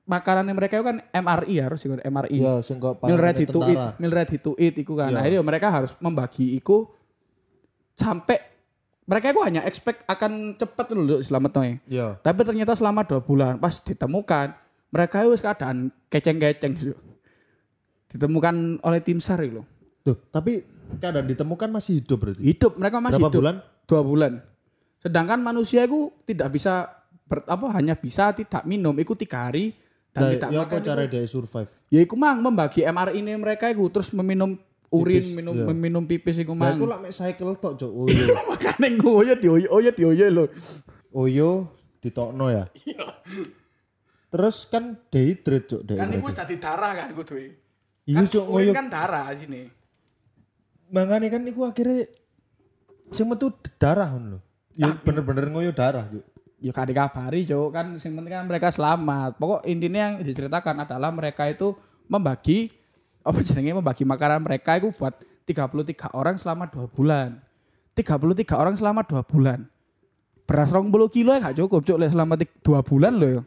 makanan 0.04 0.50
mereka 0.52 0.76
itu 0.76 0.84
kan 0.84 0.98
MRI 1.08 1.54
ya 1.56 1.70
harus 1.70 1.80
ikut 1.80 2.02
MRI 2.02 2.36
Ya 2.36 2.58
sing 2.60 2.76
kok 2.76 2.98
meal 3.00 3.16
ready 3.16 3.46
to 3.46 3.62
eat 3.64 3.78
meal 3.96 4.12
ready 4.12 4.36
to 4.36 4.52
eat 4.58 4.74
iku 4.76 4.98
kan 4.98 5.08
Iya. 5.08 5.22
akhirnya 5.22 5.40
mereka 5.40 5.70
harus 5.70 5.96
membagi 5.96 6.58
iku 6.58 6.90
sampai 7.94 8.36
mereka 9.06 9.32
itu 9.32 9.40
hanya 9.40 9.62
expect 9.64 10.02
akan 10.04 10.58
cepet 10.58 10.86
loh 10.92 11.22
selamat 11.22 11.80
Ya. 11.86 12.18
tapi 12.20 12.44
ternyata 12.44 12.74
selama 12.74 13.06
dua 13.06 13.22
bulan 13.22 13.56
pas 13.56 13.80
ditemukan 13.80 14.52
mereka 14.90 15.24
itu 15.24 15.40
keadaan 15.40 15.88
keceng-keceng 16.06 16.74
ditemukan 18.14 18.78
oleh 18.78 19.02
tim 19.02 19.18
SAR 19.18 19.42
itu. 19.42 19.66
Tuh, 20.06 20.14
tapi 20.30 20.62
keadaan 21.02 21.26
ditemukan 21.26 21.66
masih 21.66 21.98
hidup 21.98 22.22
berarti. 22.22 22.40
Hidup 22.46 22.78
mereka 22.78 23.02
masih 23.02 23.18
Berapa 23.18 23.30
hidup. 23.34 23.40
bulan? 23.42 23.56
Dua 23.90 24.02
bulan. 24.06 24.32
Sedangkan 25.04 25.36
manusia 25.38 25.84
itu 25.84 26.08
tidak 26.24 26.48
bisa 26.50 26.88
ber, 27.22 27.44
apa 27.44 27.66
hanya 27.72 27.92
bisa 27.92 28.32
tidak 28.32 28.64
minum 28.64 28.96
itu 28.96 29.12
tiga 29.14 29.46
hari 29.46 29.76
dan 30.10 30.20
Nah, 30.20 30.30
tidak 30.30 30.48
ya 30.48 30.58
makan. 30.58 30.64
apa 30.64 30.74
iku- 30.74 30.86
cara 30.86 31.02
dia 31.04 31.22
survive? 31.24 31.70
Ya 31.88 32.00
iku 32.00 32.14
mang 32.14 32.40
membagi 32.40 32.80
MR 32.82 33.12
ini 33.12 33.36
mereka 33.36 33.68
itu 33.68 33.84
terus 33.88 34.08
meminum 34.10 34.56
urin, 34.88 35.20
Pipis, 35.20 35.34
minum 35.34 35.54
iya. 35.54 35.64
meminum 35.66 36.02
pipis 36.04 36.36
iku 36.38 36.52
Nah, 36.52 36.70
mang. 36.70 36.76
aku 36.76 36.86
lak 36.86 37.00
mek 37.00 37.12
cycle 37.12 37.52
tok. 37.54 37.84
Oh 37.84 38.06
iya. 38.08 38.32
Makane 38.44 38.96
ngoyo 38.96 39.34
dioyo 39.34 39.68
oyo 39.70 39.90
dioyo 39.90 40.24
lho. 40.26 40.44
Oyo 41.10 41.50
ditokno 41.98 42.48
ya. 42.48 42.64
Terus 44.30 44.66
kan 44.66 44.98
dehydrate 45.08 45.66
cuk 45.68 45.80
deh. 45.84 45.94
Kan 45.94 46.10
iku 46.10 46.26
wis 46.26 46.34
dadi 46.34 46.56
darah 46.56 46.92
kan 46.92 47.10
kudu. 47.10 47.34
Iya 48.04 48.18
Kan 48.18 48.26
urin 48.26 48.44
ngoyo. 48.46 48.72
kan 48.72 48.86
darah 48.88 49.30
sini. 49.32 49.68
Mangane 50.90 51.26
kan 51.26 51.42
iku 51.42 51.64
akhirnya 51.64 52.06
sing 53.10 53.26
metu 53.26 53.50
darah 53.76 54.10
ngono 54.10 54.38
lho. 54.38 54.40
Ya 54.74 54.90
bener-bener 54.94 55.50
ngoyo 55.50 55.70
darah 55.70 56.06
cuk. 56.10 56.24
Ya 56.58 56.72
kan 56.72 56.88
dikabari 56.88 57.44
Cuk 57.44 57.70
kan 57.70 57.86
sing 58.00 58.16
penting 58.16 58.32
kan 58.34 58.46
mereka 58.48 58.72
selamat. 58.74 59.38
Pokok 59.38 59.62
intinya 59.68 60.10
yang 60.10 60.14
diceritakan 60.22 60.82
adalah 60.82 61.14
mereka 61.14 61.46
itu 61.46 61.76
membagi 62.10 62.72
apa 63.24 63.40
jenenge 63.40 63.80
membagi 63.80 64.04
makanan 64.04 64.44
mereka 64.44 64.76
itu 64.76 64.92
buat 64.92 65.16
33 65.46 66.12
orang 66.16 66.36
selama 66.40 66.68
dua 66.68 66.88
bulan. 66.88 67.38
33 67.94 68.58
orang 68.58 68.74
selama 68.74 69.00
dua 69.06 69.22
bulan. 69.22 69.68
Beras 70.44 70.68
rong 70.74 70.92
puluh 70.92 71.08
kilo 71.08 71.32
ya 71.32 71.40
gak 71.40 71.56
cukup 71.56 71.80
cuk 71.88 71.96
lek 71.96 72.12
selama 72.12 72.36
tik- 72.36 72.60
dua 72.60 72.84
bulan 72.84 73.16
loh 73.16 73.30
ya. 73.40 73.42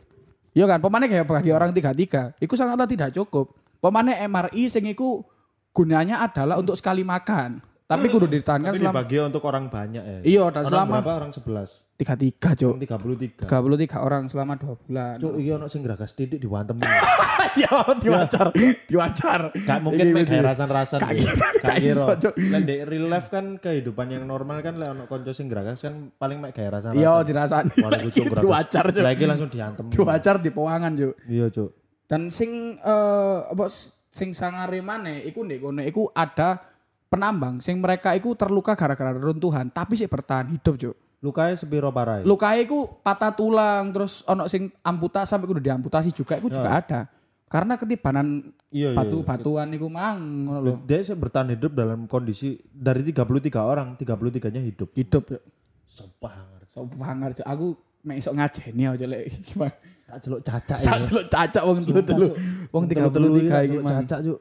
Iya 0.57 0.65
kan, 0.65 0.81
pemane 0.81 1.05
kayak 1.05 1.29
bagi 1.29 1.53
orang 1.53 1.69
tiga 1.69 1.93
tiga, 1.93 2.34
itu 2.41 2.57
sangatlah 2.57 2.89
tidak 2.89 3.13
cukup. 3.13 3.53
Pemane 3.77 4.17
MRI 4.25 4.65
sing 4.65 4.89
iku 4.89 5.22
gunanya 5.69 6.25
adalah 6.25 6.57
untuk 6.57 6.74
sekali 6.74 7.05
makan, 7.05 7.62
tapi 7.88 8.12
kudu 8.12 8.27
ditahankan 8.27 8.75
Tapi 8.75 8.84
selama 8.84 9.00
dibagi 9.00 9.17
untuk 9.24 9.44
orang 9.48 9.72
banyak 9.72 10.03
ya. 10.03 10.20
Iya, 10.20 10.44
dan 10.51 10.67
Orang 10.67 10.72
selama 10.75 10.94
berapa? 11.00 11.12
Orang 11.24 11.32
11. 11.32 11.88
tiga 11.96 12.13
tiga 12.20 12.50
cuk. 12.51 12.67
Orang 12.75 12.84
33. 12.84 13.48
33 13.48 14.03
orang 14.03 14.24
selama 14.27 14.53
dua 14.60 14.75
bulan. 14.75 15.15
Cuk, 15.24 15.34
iki 15.39 15.50
ono 15.56 15.65
sing 15.72 15.82
geragas 15.88 16.12
titik 16.12 16.36
diwantem. 16.44 16.84
ya 17.63 17.72
diwacar, 17.96 18.51
diwacar. 18.91 19.41
Gak 19.56 19.79
mungkin 19.79 20.06
mek 20.12 20.27
gawe 20.27 20.51
rasan-rasan. 20.51 21.00
Gak 21.00 21.15
kira, 21.15 21.79
iso, 21.79 22.12
Cuk. 22.27 22.34
Lah 22.36 22.60
ndek 22.60 22.79
real 22.91 23.08
life 23.08 23.32
kan 23.32 23.56
kehidupan 23.56 24.12
yang 24.12 24.27
normal 24.27 24.60
kan 24.60 24.75
lek 24.75 24.91
ono 24.91 25.08
kanca 25.08 25.32
sing 25.32 25.48
geragas 25.48 25.79
kan 25.79 26.12
paling 26.20 26.44
mek 26.44 26.51
gawe 26.51 26.67
rasan-rasan. 26.84 27.00
Iya 27.00 27.24
dirasani. 27.24 27.72
Wah, 27.88 28.03
iku 28.03 28.36
cuk. 28.36 28.51
Lah 29.00 29.12
iki 29.15 29.24
langsung 29.24 29.48
diantem. 29.48 29.88
Diwacar 29.88 30.44
di 30.44 30.51
pewangan 30.51 30.91
cuk. 30.91 31.15
Iya, 31.32 31.48
Cuk. 31.56 31.72
Dan 32.03 32.27
sing 32.36 32.75
eh 32.84 33.38
apa 33.48 33.72
sing 34.12 34.36
sangare 34.36 34.84
maneh 34.84 35.24
iku 35.24 35.48
ndek 35.48 35.63
kono 35.63 35.79
iku 35.88 36.12
ada 36.12 36.75
penambang 37.08 37.64
sing 37.64 37.80
mereka 37.80 38.14
iku 38.14 38.36
terluka 38.36 38.76
gara-gara 38.76 39.16
runtuhan 39.16 39.72
tapi 39.72 39.96
sih 39.96 40.08
bertahan 40.08 40.52
hidup 40.52 40.76
cuk. 40.76 40.96
Lukanya 41.18 41.58
sepiro 41.58 41.90
parai? 41.90 42.22
Lukanya 42.22 42.62
iku 42.62 43.02
patah 43.02 43.34
tulang 43.34 43.90
terus 43.90 44.22
ono 44.30 44.46
sing 44.46 44.70
amputasi 44.86 45.34
sampai 45.34 45.50
kudu 45.50 45.62
diamputasi 45.64 46.14
juga 46.14 46.38
iku 46.38 46.54
juga 46.54 46.78
ada. 46.78 47.02
Karena 47.48 47.80
ketibanan 47.80 48.52
Iya, 48.68 48.92
iya. 48.92 48.98
batu-batuan 49.00 49.72
iku 49.72 49.88
mang 49.88 50.44
ngono 50.44 50.60
lho. 50.60 50.74
Dia 50.84 51.00
sih 51.00 51.16
bertahan 51.16 51.56
hidup 51.56 51.72
dalam 51.72 52.04
kondisi 52.04 52.60
dari 52.68 53.00
33 53.00 53.24
orang, 53.64 53.96
33-nya 53.96 54.60
hidup. 54.60 54.92
Hidup 54.92 55.24
cuk. 55.32 55.42
Sepangar. 55.88 56.68
So 56.68 56.84
banget 56.84 57.40
cuk. 57.40 57.48
Aku 57.48 57.68
mek 58.04 58.20
iso 58.20 58.36
ngajeni 58.36 58.84
aja 58.92 59.08
lek 59.08 59.32
gimana. 59.48 59.72
Tak 60.08 60.18
celuk 60.24 60.40
cacak 60.40 60.80
Sak 60.80 60.96
ya. 61.00 61.04
delok 61.04 61.26
cacak 61.28 61.64
wong 61.64 61.78
telu. 61.84 62.00
Cuk. 62.04 62.36
Wong 62.72 62.84
Telu-telu 62.88 63.28
33 63.28 63.40
iki 63.40 63.48
tak 63.48 63.62
iki 63.64 63.70
celuk 63.72 63.84
mang. 63.84 63.96
Cacak, 64.04 64.20
Cuk. 64.28 64.40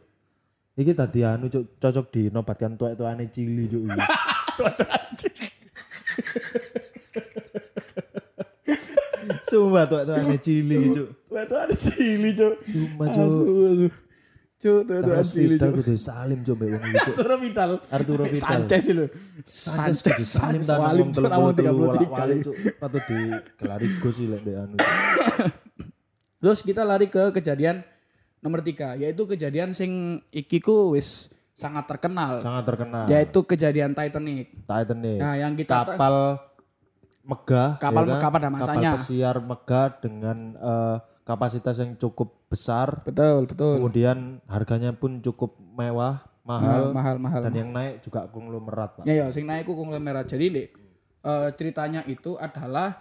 Iki 0.77 0.93
tadi 0.93 1.25
anu 1.25 1.49
Cuk, 1.49 1.81
cocok 1.81 2.07
dinobatkan 2.13 2.77
tuwek-tuwekane 2.77 3.33
cili, 3.33 3.65
Cuk. 3.65 3.89
iki. 3.89 3.97
Sumpah 9.49 9.85
tuwek-tuwekane 9.89 10.37
cili, 10.37 10.93
Cuk. 10.93 11.09
Wah 11.33 11.43
itu 11.45 11.55
ada 11.59 11.75
cili 11.75 12.31
cuk. 12.33 12.55
Sumpah, 12.65 13.07
asu. 13.13 13.43
Cuk 14.57 14.89
tuh 14.89 14.95
itu 14.97 15.11
cili 15.29 15.55
Vidal 15.61 15.69
cuk. 15.69 15.85
kudu 15.85 15.95
salim 16.01 16.41
mbek 16.41 16.69
wong 16.73 16.83
iki, 16.89 16.97
Cuk. 16.97 17.17
Arturo 17.17 17.37
Vidal. 17.45 17.71
Arturo 17.93 18.25
Vidal. 18.25 18.41
Sanchez 18.41 18.83
itu. 18.89 19.05
Sanchez 19.45 20.01
kudu 20.01 20.25
salim 20.25 20.63
tanah 20.65 20.93
wong 20.97 21.11
cuk 21.13 21.29
nawang 21.29 21.53
33 21.53 22.09
33 22.09 22.21
kali. 22.21 22.37
Cuk. 22.41 22.57
Patut 22.81 23.03
digelari 23.05 23.87
gos 24.01 24.15
sih 24.17 24.27
lek 24.33 24.41
ndek 24.45 24.57
anu. 24.57 24.77
Terus 26.41 26.59
kita 26.65 26.83
lari 26.89 27.13
ke 27.13 27.33
kejadian 27.37 27.85
nomor 28.47 28.63
tiga 28.63 28.95
yaitu 28.95 29.27
kejadian 29.27 29.75
sing 29.75 30.23
ikiku 30.31 30.95
wis 30.95 31.35
sangat 31.51 31.91
terkenal 31.91 32.39
Sangat 32.39 32.63
terkenal. 32.69 33.11
yaitu 33.11 33.41
kejadian 33.43 33.91
Titanic. 33.97 34.53
Titanic. 34.63 35.19
Nah, 35.19 35.35
yang 35.35 35.57
kita 35.59 35.83
kapal 35.83 36.39
megah, 37.27 37.71
Kapal 37.83 38.05
ya 38.07 38.11
megah 38.15 38.31
pada 38.31 38.49
masanya. 38.53 38.93
Kapal 38.95 39.01
pesiar 39.03 39.37
megah 39.43 39.87
dengan 39.99 40.39
eh, 40.55 40.97
kapasitas 41.27 41.81
yang 41.83 41.99
cukup 41.99 42.47
besar. 42.47 43.03
Betul, 43.03 43.51
betul. 43.51 43.83
Kemudian 43.83 44.39
harganya 44.47 44.95
pun 44.95 45.19
cukup 45.19 45.59
mewah, 45.59 46.23
mahal, 46.47 46.95
mahal 46.95 47.17
mahal. 47.19 47.41
dan 47.49 47.55
yang 47.57 47.71
naik 47.75 48.05
juga 48.05 48.31
konglomerat, 48.31 49.03
Pak. 49.03 49.05
Ya 49.09 49.25
ya, 49.25 49.27
sing 49.35 49.49
naik 49.49 49.67
ku 49.67 49.75
konglomerat. 49.75 50.29
Jadi 50.31 50.71
eh, 51.25 51.49
ceritanya 51.59 52.05
itu 52.07 52.39
adalah 52.39 53.01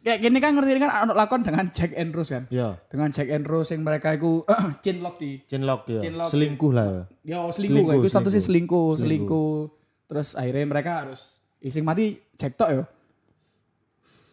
kayak 0.00 0.22
gini 0.22 0.38
kan 0.38 0.54
ngerti 0.54 0.78
kan 0.78 0.90
anak 1.02 1.16
lakon 1.18 1.42
dengan 1.42 1.66
Jack 1.68 1.90
and 1.92 2.14
Rose 2.14 2.30
kan. 2.30 2.46
Ya, 2.46 2.78
Dengan 2.86 3.10
Jack 3.10 3.26
and 3.26 3.42
Rose 3.42 3.74
yang 3.74 3.82
mereka 3.82 4.14
itu 4.14 4.46
chinlock 4.84 5.18
di 5.18 5.42
chinlock 5.44 5.82
ya. 5.86 6.00
Chinlock. 6.00 6.28
Selingkuh 6.30 6.70
lah 6.70 6.86
ya. 6.86 7.02
Ya 7.24 7.38
selingkuh, 7.42 7.82
Selingkuh, 7.82 7.94
itu 7.98 8.08
statusnya 8.08 8.42
selingkuh. 8.42 8.88
selingkuh, 8.94 8.94
selingkuh. 8.96 9.52
Terus 10.06 10.28
akhirnya 10.34 10.64
mereka 10.64 10.90
harus 11.02 11.42
ising 11.58 11.82
mati 11.82 12.22
Jack 12.38 12.54
tok 12.54 12.70
ya. 12.70 12.84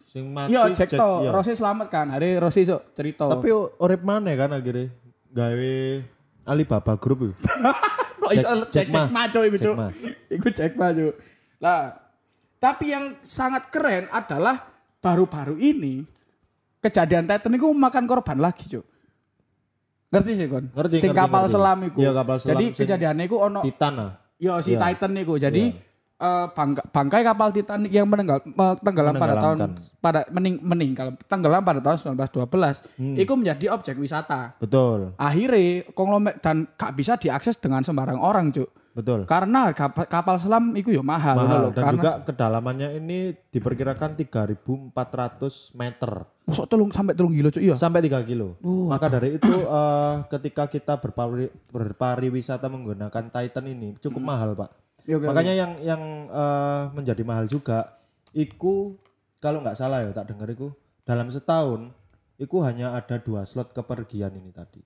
Sing 0.06 0.30
mati 0.30 0.54
Iya 0.54 0.70
Jack 0.70 0.94
tok, 0.94 1.26
ya. 1.26 1.30
Rose 1.34 1.52
selamat 1.52 1.86
kan. 1.90 2.06
Hari 2.06 2.38
Rose 2.38 2.62
iso 2.62 2.78
cerita. 2.94 3.26
Tapi 3.26 3.50
o- 3.50 3.74
urip 3.82 4.06
mana 4.06 4.30
kan 4.38 4.54
akhirnya 4.54 4.94
gawe 5.34 5.74
Alibaba 6.46 6.94
Group 6.94 7.18
itu. 7.26 7.34
kok 8.22 8.30
Jack- 8.30 8.46
iso 8.46 8.54
Jack 8.70 8.86
Jack 8.94 9.10
Ma. 9.10 9.26
Coy 9.26 9.50
iku 9.50 9.58
Jack 9.58 9.66
Cuk. 9.66 10.78
Ma. 10.78 10.88
Iku. 10.94 11.06
Lah, 11.58 11.98
tapi 12.62 12.94
yang 12.94 13.18
sangat 13.20 13.74
keren 13.74 14.06
adalah 14.08 14.73
baru-baru 15.04 15.54
ini 15.54 16.00
kejadian 16.80 17.24
Titan 17.24 17.52
itu 17.52 17.68
makan 17.68 18.04
korban 18.04 18.38
lagi, 18.38 18.64
Cuk. 18.66 18.84
Ngerti 20.08 20.32
sih, 20.32 20.46
Kon? 20.46 20.64
Ngerti, 20.70 20.96
Sing 20.96 21.10
ngerti, 21.10 21.20
kapal 21.20 21.42
ngerti. 21.42 21.54
selam 21.54 21.78
iku. 21.82 21.98
Iya, 21.98 22.12
kapal 22.14 22.36
selam 22.38 22.50
Jadi 22.54 22.64
kejadiannya 22.72 23.24
iku 23.24 23.36
ono 23.42 23.60
Titan 23.62 23.92
lah. 23.94 24.10
Yo 24.36 24.52
si 24.58 24.72
Iya. 24.72 24.80
Titan 24.80 25.10
niku. 25.12 25.34
Jadi 25.36 25.62
eh, 26.14 26.46
bangka- 26.48 26.86
bangkai 26.86 27.22
kapal 27.22 27.48
Titanic 27.50 27.90
yang 27.90 28.06
menenggal, 28.06 28.38
me- 28.46 28.78
tenggelam 28.78 29.12
pada 29.12 29.34
tahun 29.34 29.56
pada 29.98 30.20
mening, 30.30 30.56
meninggal 30.62 31.18
tenggelam 31.24 31.60
pada 31.60 31.82
tahun 31.82 31.98
1912 32.14 32.80
Hmm. 32.94 33.18
itu 33.18 33.32
menjadi 33.34 33.66
objek 33.70 33.98
wisata. 33.98 34.54
Betul, 34.56 35.12
Akhirnya 35.16 35.82
konglomer 35.90 36.38
dan 36.38 36.70
gak 36.72 36.94
bisa 36.94 37.18
diakses 37.18 37.58
dengan 37.58 37.82
sembarang 37.82 38.16
orang, 38.16 38.48
Cuk. 38.48 38.70
Betul. 38.94 39.26
Karena 39.26 39.74
kapal, 39.74 40.06
kapal 40.06 40.36
selam 40.38 40.70
itu 40.78 40.94
ya 40.94 41.02
mahal, 41.02 41.34
Mahal 41.34 41.58
lho. 41.58 41.70
dan 41.74 41.82
Karena 41.82 41.94
juga 41.98 42.12
kedalamannya 42.22 42.88
ini 42.96 43.34
diperkirakan 43.50 44.14
3.400 44.14 45.74
meter 45.74 46.12
Masuk 46.46 46.66
telung 46.68 46.92
sampai 46.92 47.12
telung 47.16 47.32
kilo, 47.32 47.48
Cuk. 47.50 47.60
Iya. 47.60 47.74
sampai 47.74 48.04
3 48.04 48.20
kilo. 48.22 48.54
Maka 48.62 49.10
dari 49.10 49.36
itu 49.36 49.50
eh, 49.50 50.14
ketika 50.30 50.68
kita 50.68 51.00
berpari, 51.00 51.50
berpariwisata 51.68 52.70
menggunakan 52.70 53.24
Titan 53.28 53.66
ini 53.66 53.96
cukup 53.98 54.22
mahal, 54.22 54.54
Pak. 54.54 54.70
Iya, 55.04 55.20
oke, 55.20 55.26
Makanya 55.28 55.54
yang 55.56 55.72
yang 55.82 56.02
eh, 56.28 56.82
menjadi 56.94 57.22
mahal 57.24 57.44
juga 57.44 57.98
iku 58.32 58.96
kalau 59.40 59.60
nggak 59.60 59.76
salah 59.76 60.00
ya 60.00 60.12
tak 60.12 60.32
dengar 60.32 60.48
iku 60.48 60.72
dalam 61.04 61.28
setahun 61.28 61.92
iku 62.36 62.64
hanya 62.64 62.96
ada 62.96 63.20
dua 63.20 63.44
slot 63.44 63.70
kepergian 63.70 64.32
ini 64.34 64.50
tadi 64.50 64.80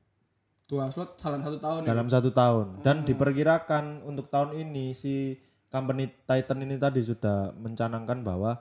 Dua 0.69 0.85
slot 0.93 1.17
dalam 1.17 1.41
satu 1.41 1.57
tahun. 1.57 1.81
ya. 1.81 1.87
dalam 1.89 2.07
satu 2.13 2.31
tahun 2.31 2.67
dan 2.85 3.01
diperkirakan 3.09 4.05
untuk 4.05 4.29
tahun 4.29 4.53
ini 4.53 4.93
si 4.93 5.41
company 5.73 6.13
Titan 6.29 6.61
ini 6.61 6.77
tadi 6.77 7.01
sudah 7.01 7.57
mencanangkan 7.57 8.21
bahwa 8.21 8.61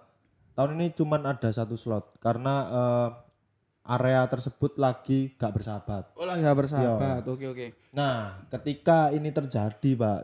tahun 0.55 0.79
ini 0.79 0.95
cuman 0.95 1.27
ada 1.27 1.51
satu 1.51 1.75
slot 1.75 2.15
karena 2.23 2.55
eh, 2.71 3.09
area 3.87 4.27
tersebut 4.27 4.75
lagi 4.75 5.35
gak 5.39 5.55
bersahabat. 5.55 6.11
Oh 6.19 6.27
lah 6.27 6.35
ya 6.35 6.51
bersahabat. 6.51 7.23
Oke 7.23 7.47
oke. 7.47 7.67
Nah, 7.95 8.43
ketika 8.51 9.15
ini 9.15 9.31
terjadi, 9.31 9.95
Pak, 9.95 10.19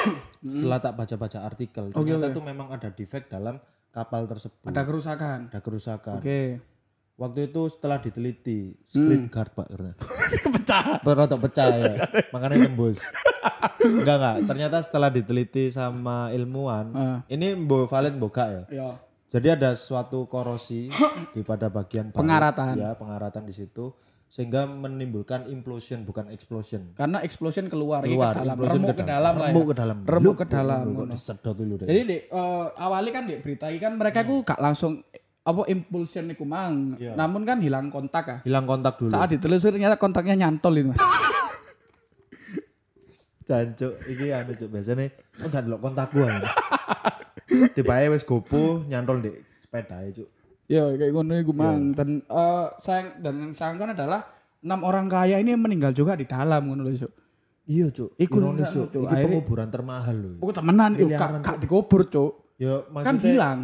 setelah 0.52 0.78
tak 0.84 0.94
baca-baca 1.00 1.38
artikel, 1.48 1.84
ternyata 1.90 2.28
tuh 2.36 2.44
memang 2.44 2.68
ada 2.68 2.92
defect 2.92 3.32
dalam 3.32 3.56
kapal 3.88 4.28
tersebut. 4.28 4.68
Ada 4.68 4.84
kerusakan. 4.84 5.38
Ada 5.48 5.60
kerusakan. 5.64 6.20
Oke. 6.20 6.60
Waktu 7.16 7.48
itu 7.48 7.62
setelah 7.72 7.96
diteliti, 7.96 8.76
screen 8.84 9.32
guard, 9.32 9.48
Pak, 9.56 9.72
karena 9.72 9.96
Pecah. 10.60 11.00
Berotok 11.00 11.48
pecah 11.48 11.66
ya. 11.72 11.92
Makanya 12.28 12.68
tembus. 12.68 13.00
enggak 13.80 14.16
enggak, 14.20 14.36
ternyata 14.44 14.76
setelah 14.84 15.08
diteliti 15.08 15.72
sama 15.72 16.28
ilmuwan, 16.28 16.92
Ah. 16.92 17.18
ini 17.32 17.56
mbo 17.56 17.88
valid 17.88 18.20
mbo 18.20 18.28
gak 18.28 18.48
ya. 18.52 18.62
Ya. 18.68 18.88
Jadi 19.26 19.48
ada 19.48 19.72
suatu 19.72 20.28
korosi 20.28 20.92
di 21.34 21.40
pada 21.40 21.72
bagian 21.72 22.12
bawah, 22.12 22.20
Pengaratan. 22.20 22.74
ya, 22.76 22.92
pengaratan 22.94 23.48
di 23.48 23.54
situ 23.56 23.96
sehingga 24.26 24.66
menimbulkan 24.66 25.48
implosion 25.48 26.02
bukan 26.02 26.28
explosion. 26.28 26.92
Karena 26.98 27.22
explosion 27.22 27.70
keluar, 27.70 28.02
Keluar, 28.02 28.34
ke 28.34 28.42
dalam, 28.42 28.54
implosion 28.58 28.80
remuk 28.82 28.92
ke 28.92 29.04
dalam 29.06 29.32
ya. 29.32 29.46
Remuk 29.46 29.64
ke 29.64 29.74
dalam. 29.74 29.96
Remuk 30.04 30.36
ke 30.36 30.46
dalam. 30.46 30.84
Jadi 31.80 32.00
dek 32.04 32.22
eh, 32.28 32.64
awalnya 32.76 33.12
kan 33.14 33.22
dek 33.24 33.40
berita 33.40 33.66
kan 33.72 33.92
mereka 33.96 34.20
ku 34.26 34.42
gak 34.44 34.58
langsung 34.60 35.00
apa 35.46 35.62
impulsion 35.70 36.26
niku 36.26 36.42
mang. 36.42 36.98
Namun 36.98 37.46
kan 37.46 37.62
hilang 37.62 37.86
kontak 37.86 38.24
ah. 38.26 38.38
Hilang 38.42 38.66
kontak 38.66 38.98
dulu. 38.98 39.14
Saat 39.14 39.38
ditelusuri 39.38 39.78
ternyata 39.78 39.94
kontaknya 39.94 40.34
nyantol 40.46 40.74
itu. 40.74 40.92
Jancuk, 43.46 43.94
iki 44.10 44.34
anu 44.34 44.52
cuk 44.58 44.68
biasanya 44.74 45.06
oh 45.14 45.48
gak 45.54 45.62
delok 45.70 45.80
kontak 45.86 46.10
gua. 46.10 46.26
Tiba-tiba 47.78 48.10
wis 48.10 48.26
gopo 48.26 48.82
nyantol 48.90 49.22
di 49.22 49.30
sepeda 49.54 50.02
cuk. 50.10 50.28
ya 50.66 50.82
kayak 50.98 51.14
ngono 51.14 51.38
iku 51.38 51.54
mang. 51.54 51.94
Dan 51.94 52.26
eh, 52.26 52.66
sayang 52.82 53.22
dan 53.22 53.34
yang 53.38 53.52
sayangkan 53.54 53.94
adalah 53.94 54.26
enam 54.66 54.82
orang 54.82 55.06
kaya 55.06 55.38
ini 55.38 55.54
meninggal 55.54 55.94
juga 55.94 56.18
di 56.18 56.26
dalam 56.26 56.66
ngono 56.66 56.82
lho 56.90 56.98
Cuk. 56.98 57.12
Iya 57.66 57.90
cuk, 57.90 58.18
Iku 58.18 58.38
ironis 58.42 58.70
cuk. 58.74 58.90
Iki 58.94 59.14
penguburan 59.30 59.70
termahal 59.70 60.16
loh. 60.18 60.34
Pokok 60.42 60.54
temenan 60.58 60.90
itu 60.98 61.06
kak, 61.14 61.30
kak 61.42 61.56
dikubur 61.62 62.10
cuk. 62.10 62.58
Ya 62.58 62.82
Kan 62.82 63.14
maksudnya 63.14 63.30
hilang. 63.30 63.58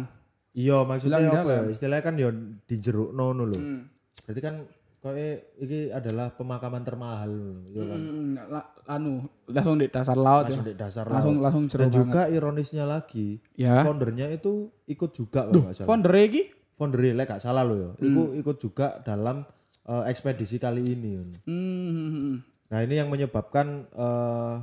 Iya 0.53 0.77
maksudnya 0.83 1.17
apa 1.33 1.49
ya? 1.51 1.61
Istilahnya 1.67 2.03
kan 2.03 2.15
ya 2.15 2.29
di 2.61 2.75
jeruk 2.77 3.09
nono 3.09 3.43
loh. 3.43 3.57
Hmm. 3.57 3.89
Berarti 4.21 4.39
kan 4.39 4.55
kok 4.99 5.13
iki 5.57 5.91
adalah 5.91 6.31
pemakaman 6.31 6.79
termahal 6.79 7.27
loh, 7.27 7.57
ya 7.67 7.83
kan. 7.83 7.99
Hmm, 7.99 8.31
la- 8.37 8.69
anu 8.85 9.19
langsung 9.45 9.75
di 9.75 9.87
dasar 9.87 10.15
laut 10.15 10.45
Langsung 10.45 10.63
ya. 10.63 10.69
di 10.69 10.75
dasar 10.75 11.05
Langsung 11.05 11.35
laut. 11.35 11.43
langsung 11.43 11.63
Dan 11.65 11.71
jeruk 11.71 11.89
banget. 11.89 11.97
juga 11.99 12.21
ironisnya 12.29 12.85
lagi, 12.85 13.27
Ya. 13.53 13.81
foundernya 13.81 14.29
itu 14.29 14.53
ikut 14.85 15.11
juga 15.11 15.43
kalau 15.45 15.59
nggak 15.61 15.75
salah. 15.75 15.89
Founder 15.89 16.15
iki 16.21 16.43
Foundernya 16.73 17.13
lek 17.13 17.29
gak 17.29 17.37
salah 17.39 17.61
loh 17.61 17.77
ya. 17.77 17.89
Hmm. 17.93 18.05
Iku 18.07 18.23
ikut 18.35 18.57
juga 18.57 18.87
dalam 18.99 19.45
eh, 19.83 20.03
ekspedisi 20.07 20.57
kali 20.57 20.81
ini. 20.89 21.19
hmm, 21.43 22.33
Nah 22.65 22.79
ini 22.79 22.95
yang 22.95 23.07
menyebabkan 23.07 23.67
eh, 23.89 24.55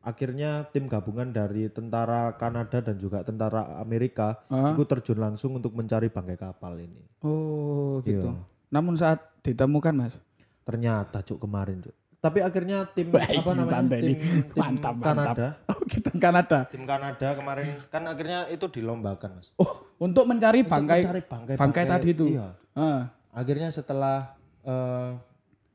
akhirnya 0.00 0.64
tim 0.72 0.88
gabungan 0.88 1.28
dari 1.28 1.68
tentara 1.68 2.32
Kanada 2.34 2.80
dan 2.80 2.96
juga 2.96 3.20
tentara 3.20 3.76
Amerika 3.78 4.40
Ah. 4.48 4.72
itu 4.72 4.84
terjun 4.84 5.20
langsung 5.20 5.52
untuk 5.54 5.76
mencari 5.76 6.08
bangkai 6.08 6.36
kapal 6.36 6.80
ini. 6.80 7.04
Oh 7.20 8.00
gitu. 8.00 8.32
Iya. 8.32 8.40
Namun 8.72 8.96
saat 8.96 9.20
ditemukan 9.40 9.92
mas, 9.92 10.16
Ternyata 10.60 11.20
cuk 11.20 11.40
kemarin 11.42 11.82
cuk. 11.82 11.96
Tapi 12.20 12.44
akhirnya 12.44 12.84
tim 12.92 13.08
Wah, 13.16 13.24
apa 13.24 13.50
namanya 13.56 13.96
tim, 13.96 14.12
tim 14.12 14.60
Mantap, 14.60 14.92
mantap. 14.92 15.16
Kanada, 15.32 15.46
oh 15.72 15.80
kita 15.88 16.10
Kanada. 16.20 16.58
tim 16.68 16.84
Kanada 16.84 17.28
kemarin 17.32 17.64
kan 17.88 18.02
akhirnya 18.04 18.44
itu 18.52 18.68
dilombakan 18.68 19.40
mas. 19.40 19.56
Oh 19.56 19.84
untuk 19.96 20.28
mencari 20.28 20.60
Untuk 20.60 20.72
bangkai 20.76 21.00
mencari 21.00 21.22
bangkai, 21.24 21.54
bangkai 21.56 21.84
tadi 21.88 22.08
itu. 22.12 22.24
Iya. 22.36 22.48
Ah. 22.76 23.08
Akhirnya 23.32 23.72
setelah 23.72 24.36
eh, 24.62 25.16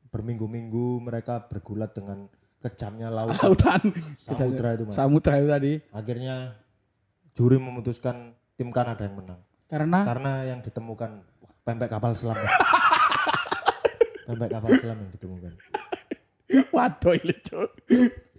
berminggu-minggu 0.08 1.02
mereka 1.02 1.44
bergulat 1.44 1.92
dengan 1.92 2.30
kejamnya 2.64 3.08
laut 3.12 3.36
lautan 3.38 3.92
samudra 4.16 4.74
itu 4.74 4.84
mas. 4.88 4.94
samudra 4.96 5.34
itu 5.38 5.48
tadi 5.48 5.72
Akhirnya 5.92 6.56
juri 7.36 7.60
memutuskan 7.60 8.32
tim 8.56 8.72
Kanada 8.72 9.04
yang 9.04 9.16
menang. 9.20 9.40
karena 9.68 9.98
Karena 10.06 10.32
yang 10.48 10.60
ditemukan 10.64 11.10
wah, 11.42 11.52
pempek 11.66 11.90
kapal 11.92 12.16
selam. 12.16 12.38
Pempek 14.26 14.48
kapal 14.48 14.70
selam 14.80 14.98
yang 15.04 15.12
ditemukan. 15.12 15.52
waduh 16.72 17.14
ini. 17.18 17.34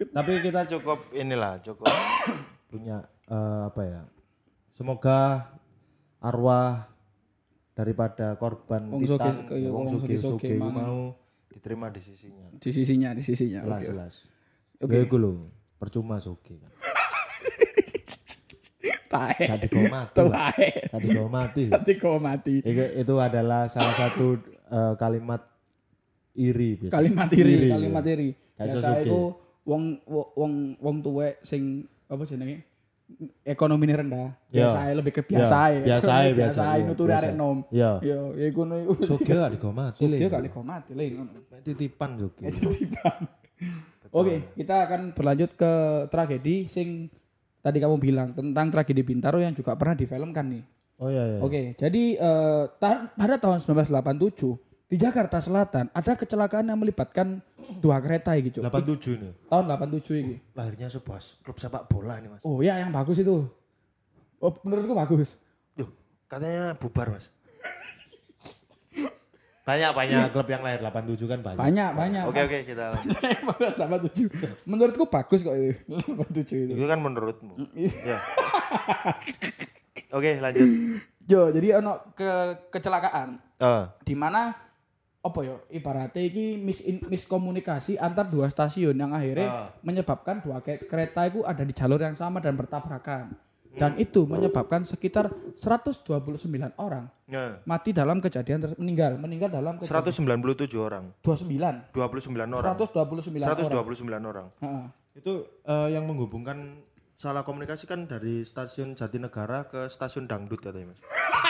Tapi 0.09 0.31
kita 0.41 0.65
cukup 0.65 0.99
inilah, 1.13 1.61
cukup 1.61 1.87
punya 2.71 3.05
eh, 3.29 3.61
apa 3.69 3.81
ya? 3.85 4.01
Semoga 4.71 5.51
arwah 6.17 6.89
daripada 7.77 8.33
korban 8.41 8.89
Wong 8.89 9.05
Titan, 9.05 9.45
wong 9.69 9.85
sugi 9.85 10.17
sugi 10.17 10.57
mau 10.57 11.13
diterima 11.57 11.89
di 11.89 11.99
sisinya. 11.99 12.47
di 12.53 12.69
sisinya 12.69 13.09
di 13.11 13.19
sisinya 13.19 13.59
Jelas 13.59 13.79
oke. 13.79 13.87
jelas. 13.87 14.13
Oke. 14.77 14.97
Gue 15.03 15.17
lho, 15.17 15.31
percuma 15.75 16.17
sugi. 16.17 16.55
Kan. 16.55 16.69
tae 19.07 19.39
Gak 19.41 19.59
digawa 19.63 19.87
mati. 19.89 20.15
tae 20.19 20.67
Gak 20.85 21.01
digawa 21.01 21.29
mati. 21.31 21.63
nanti 21.67 21.91
kau 21.95 22.19
mati 22.19 22.55
Itu, 22.59 22.69
itu 22.93 23.13
adalah 23.17 23.65
salah 23.65 23.95
satu 23.95 24.35
eh, 24.67 24.93
kalimat 24.95 25.41
iri 26.33 26.77
biasa. 26.77 26.93
kalimat 26.93 27.27
iri, 27.31 27.51
Iri, 27.57 27.69
kalimat 27.71 28.03
ya. 28.03 28.13
iri 28.13 28.29
biasa 28.53 29.01
iku 29.01 29.21
wong 29.63 29.83
wo- 30.05 30.31
wong 30.35 30.53
wong 30.77 30.95
tuwek 30.99 31.39
sing 31.41 31.81
apa 32.05 32.23
jenenge 32.23 32.61
ekonomi 33.41 33.87
rendah 33.87 34.35
Ya. 34.47 34.67
biasa 34.67 34.77
ae, 34.83 34.91
lebih 34.93 35.11
ke 35.11 35.21
biasa 35.23 35.55
Ya, 35.55 35.65
ae. 35.65 35.77
biasa 35.81 36.09
ae, 36.13 36.29
biasa 36.29 36.35
biasa, 36.35 36.61
ae 36.61 36.77
iya, 36.77 36.85
nuturi 36.87 37.13
arek 37.13 37.33
nom 37.33 37.57
Iya. 37.69 37.91
yo 38.01 38.17
ya 38.33 38.45
iku 38.45 38.61
no 38.69 38.75
iku 38.77 38.93
Sugi 39.01 39.31
gak 39.31 39.51
digawa 39.53 39.73
mati. 39.73 39.99
Le. 40.03 40.17
dia 40.17 40.29
kali 40.29 40.47
kau 40.47 40.61
mati 40.61 40.91
le 40.91 41.05
Titipan 41.61 42.09
Sugi. 42.17 42.43
Titipan. 42.47 43.19
Oke, 44.09 44.53
kita 44.53 44.87
akan 44.87 45.11
berlanjut 45.11 45.51
ke 45.53 45.71
tragedi 46.07 46.63
sing 46.65 47.11
tadi 47.59 47.77
kamu 47.77 47.95
bilang 47.97 48.31
tentang 48.31 48.69
tragedi 48.69 49.01
Bintaro 49.01 49.37
yang 49.37 49.51
juga 49.51 49.75
pernah 49.75 49.93
difilmkan 49.93 50.45
nih. 50.47 50.63
Oh 50.97 51.07
iya 51.07 51.23
iya. 51.27 51.39
Oke, 51.39 51.73
jadi 51.73 52.03
eh, 52.15 52.63
ta- 52.77 53.07
pada 53.09 53.35
tahun 53.35 53.59
1987 53.59 54.57
di 54.87 54.95
Jakarta 54.95 55.37
Selatan 55.37 55.91
ada 55.91 56.13
kecelakaan 56.13 56.65
yang 56.65 56.79
melibatkan 56.79 57.43
dua 57.77 57.97
kereta 57.99 58.33
iki, 58.33 58.49
Cuk. 58.51 58.63
87 58.65 59.17
ini. 59.17 59.29
Tahun 59.47 59.65
87 59.65 60.17
iki. 60.17 60.35
Lahirnya 60.53 60.87
sebuah 60.87 61.19
klub 61.41 61.57
sepak 61.57 61.85
bola 61.85 62.17
ini, 62.17 62.27
Mas. 62.27 62.41
Oh, 62.41 62.59
ya 62.59 62.77
yang 62.77 62.89
bagus 62.89 63.17
itu. 63.17 63.45
Oh, 64.37 64.51
menurutku 64.61 64.93
bagus. 64.93 65.37
Yuh, 65.73 65.89
katanya 66.25 66.73
bubar, 66.75 67.09
Mas. 67.09 67.29
banyak 69.67 69.91
banyak 69.91 70.31
klub 70.31 70.47
yang 70.47 70.63
lahir 70.63 70.79
87 70.79 71.27
kan 71.27 71.43
banyak. 71.43 71.59
Banyak, 71.59 71.89
banyak. 71.91 72.23
Oke 72.23 72.39
oke 72.39 72.57
kita 72.63 72.95
lanjut. 72.95 73.19
87. 73.75 74.63
Menurutku 74.63 75.11
bagus 75.11 75.43
kok 75.43 75.51
itu. 75.51 75.75
87 76.15 76.71
itu. 76.71 76.73
Itu 76.79 76.87
kan 76.87 77.03
menurutmu. 77.03 77.67
ya. 77.75 78.15
Oke 80.15 80.39
lanjut. 80.39 80.67
Yo, 81.27 81.51
jadi 81.51 81.83
ono 81.83 81.99
ke 82.15 82.31
kecelakaan 82.71 83.43
Ah, 83.59 83.91
di 84.07 84.15
mana 84.15 84.55
apa 85.27 85.39
ya 85.41 85.55
ibaratnya 85.69 86.23
iki 86.23 86.55
mis 86.57 86.79
miskomunikasi 87.03 87.95
antar 87.97 88.25
dua 88.25 88.47
stasiun 88.47 88.95
yang 88.95 89.11
akhirnya 89.11 89.47
Ah. 89.47 89.69
menyebabkan 89.81 90.39
dua 90.39 90.57
ke- 90.59 90.81
kereta 90.81 91.23
itu 91.23 91.43
ada 91.43 91.61
di 91.61 91.71
jalur 91.71 91.99
yang 91.99 92.13
sama 92.13 92.39
dan 92.39 92.53
bertabrakan. 92.53 93.35
Dan 93.69 93.93
itu 93.95 94.25
menyebabkan 94.25 94.81
sekitar 94.81 95.29
129 95.53 96.01
orang 96.77 97.05
nah, 97.25 97.61
mati 97.63 97.93
dalam 97.93 98.17
kejadian 98.17 98.57
ter- 98.59 98.73
meninggal, 98.75 99.17
meninggal 99.17 99.49
dalam 99.49 99.77
kejadian 99.77 100.01
197 100.01 100.73
orang, 100.75 101.13
29 101.21 101.93
29 101.93 102.49
orang, 102.49 102.73
129 102.73 103.37
orang. 103.37 103.53
129 103.53 104.25
orang. 104.25 104.47
Heeh. 104.57 104.85
Itu 105.13 105.33
eh, 105.61 105.93
yang 105.93 106.05
menghubungkan 106.05 106.57
salah 107.17 107.41
komunikasi 107.41 107.89
kan 107.89 108.05
dari 108.05 108.45
stasiun 108.45 108.93
Jatinegara 108.93 109.65
ke 109.65 109.89
stasiun 109.89 110.29
Dangdut 110.29 110.61
katanya, 110.61 110.93
Mas. 110.93 111.01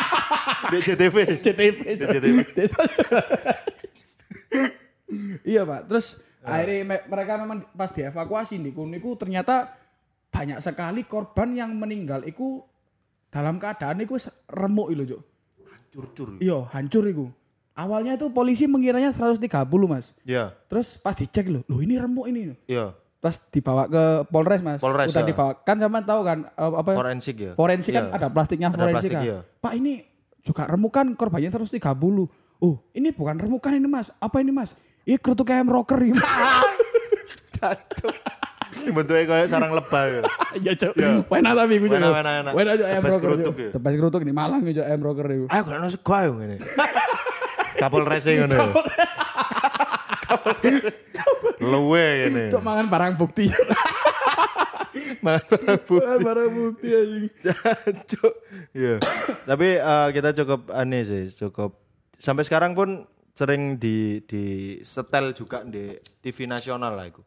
Di. 0.72 0.80
CTV. 0.80 1.16
JTV. 1.44 1.78
iya 5.44 5.62
pak. 5.64 5.86
Terus 5.86 6.18
akhirnya 6.40 6.88
me- 6.88 7.06
mereka 7.06 7.36
memang 7.38 7.68
pas 7.70 7.92
dievakuasi 7.92 8.58
di 8.58 8.72
Kuniku 8.72 9.16
ternyata 9.16 9.76
banyak 10.28 10.60
sekali 10.60 11.04
korban 11.04 11.52
yang 11.52 11.76
meninggal 11.76 12.24
itu 12.24 12.64
dalam 13.28 13.60
keadaan 13.60 14.00
itu 14.00 14.16
remuk 14.48 14.88
itu 14.90 15.04
Cuk. 15.06 15.22
Hancur-cur. 15.68 16.28
Iya 16.40 16.64
hancur 16.72 17.04
itu. 17.06 17.26
Awalnya 17.78 18.18
itu 18.18 18.32
polisi 18.32 18.66
mengiranya 18.66 19.14
130 19.14 19.46
mas. 19.86 20.18
Iya, 20.26 20.50
Terus 20.66 20.98
pas 20.98 21.14
dicek 21.14 21.46
loh, 21.46 21.62
loh 21.70 21.78
ini 21.78 22.00
remuk 22.00 22.26
ini. 22.26 22.56
iya. 22.66 22.96
Pas 23.18 23.34
dibawa 23.48 23.86
ke 23.86 24.04
Polres 24.28 24.62
mas. 24.62 24.78
Polres, 24.78 25.10
Udah 25.10 25.22
ya. 25.22 25.28
dibawa. 25.28 25.52
Kan 25.60 25.78
sama 25.78 26.00
tahu 26.02 26.22
kan 26.22 26.46
eh, 26.48 26.72
apa 26.72 26.92
Forensik 26.94 27.36
ya. 27.36 27.52
forensik 27.54 27.92
kan 27.92 28.06
Iya. 28.06 28.16
ada 28.16 28.28
plastiknya 28.30 28.68
Ada 28.68 28.78
forensik 28.78 29.10
plastik, 29.10 29.12
kan. 29.12 29.24
iya. 29.24 29.38
Pak 29.58 29.74
ini 29.74 29.94
juga 30.40 30.64
remukan 30.66 31.06
korbannya 31.14 31.50
130. 31.50 31.82
Oh 32.58 32.76
ini 32.92 33.10
bukan 33.12 33.36
remukan 33.36 33.72
ini 33.72 33.86
mas. 33.86 34.14
Apa 34.16 34.40
ini 34.40 34.50
mas? 34.50 34.78
Ini 35.02 35.18
kerutuk 35.18 35.48
ayam 35.48 35.68
rocker 35.68 35.98
ini. 36.00 36.18
Ini 38.78 38.92
bentuknya 38.94 39.26
kayak 39.26 39.48
sarang 39.48 39.74
lebah 39.74 40.04
ya. 40.06 40.22
Iya 40.58 40.72
cok. 40.76 40.94
Wena 41.28 41.52
tapi 41.54 41.78
gue 41.78 41.86
Wena, 41.88 42.10
wena, 42.10 42.32
enak. 42.42 42.54
Wena 42.54 42.70
aja 42.74 42.86
ayam 42.88 43.02
rocker. 43.04 43.20
kerutuk 43.20 43.56
ya? 43.58 43.70
Tebas 43.72 43.94
kerutuk 43.94 44.22
di 44.22 44.32
Malang 44.32 44.62
aja 44.64 44.86
ayam 44.86 45.02
rocker 45.02 45.26
itu. 45.28 45.46
Ayo 45.48 45.62
nasi 45.76 45.98
gua 46.00 46.24
yang 46.24 46.38
ini. 46.40 46.58
Kapal 47.82 48.02
racing 48.04 48.42
ngono. 48.44 48.74
Luwe 51.62 52.06
ini. 52.28 52.44
Cok 52.50 52.64
mangan 52.68 52.88
barang 52.88 53.14
bukti. 53.16 53.48
Mangan 55.20 55.48
barang 56.20 56.50
bukti 56.52 56.88
anjing. 56.90 57.26
Jancuk. 57.46 58.34
Iya. 58.72 58.96
Tapi 59.44 59.68
eh, 59.78 60.08
kita 60.12 60.30
cukup 60.36 60.70
aneh 60.72 61.04
sih, 61.04 61.24
cukup 61.38 61.78
sampai 62.18 62.44
sekarang 62.44 62.74
pun 62.74 63.06
sering 63.32 63.78
di 63.78 64.26
di 64.26 64.44
setel 64.82 65.32
juga 65.32 65.62
di 65.62 65.94
TV 66.20 66.46
nasional 66.46 66.94
lah 66.94 67.06
iku. 67.06 67.22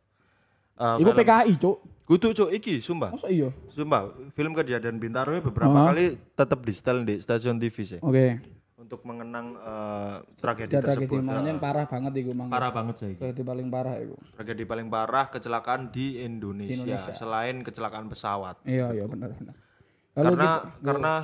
Eh, 0.75 0.97
Iku 0.99 1.11
film- 1.11 1.19
PKI 1.19 1.55
cok. 1.57 1.79
Kudu 2.11 2.35
cuk 2.35 2.51
iki 2.51 2.83
sumpah. 2.83 3.15
Masa 3.15 3.31
iya? 3.31 3.55
Sumpah, 3.71 4.11
film 4.35 4.51
kejadian 4.51 4.99
Bintaro 4.99 5.31
beberapa 5.39 5.87
kali 5.87 6.19
tetap 6.35 6.59
di 6.59 6.73
setel 6.75 7.07
di 7.07 7.23
stasiun 7.23 7.55
TV 7.55 7.77
sih 7.87 8.03
Oke. 8.03 8.43
Untuk 8.81 9.05
mengenang 9.05 9.53
eh, 9.55 10.17
tragedi 10.35 10.73
Jadi 10.73 10.85
tersebut. 11.05 11.21
makanya 11.21 11.61
parah 11.61 11.85
banget 11.85 12.13
iku 12.17 12.33
mang. 12.33 12.49
Parah 12.49 12.73
banget 12.73 12.95
sih. 12.97 13.09
iki. 13.13 13.21
Tragedi 13.21 13.43
paling 13.45 13.69
parah 13.69 13.95
iku. 13.95 14.17
Tragedi 14.33 14.65
paling 14.65 14.89
parah 14.89 15.29
kecelakaan 15.29 15.93
di 15.93 16.19
Indonesia, 16.19 16.97
selain 17.13 17.61
kecelakaan 17.61 18.09
pesawat. 18.09 18.65
Iya 18.65 18.91
iya 18.91 19.05
benar 19.05 19.37
benar. 19.37 19.55
Lalu 20.17 20.27
karena 20.33 20.49
kita- 20.51 20.65
karena 20.83 21.15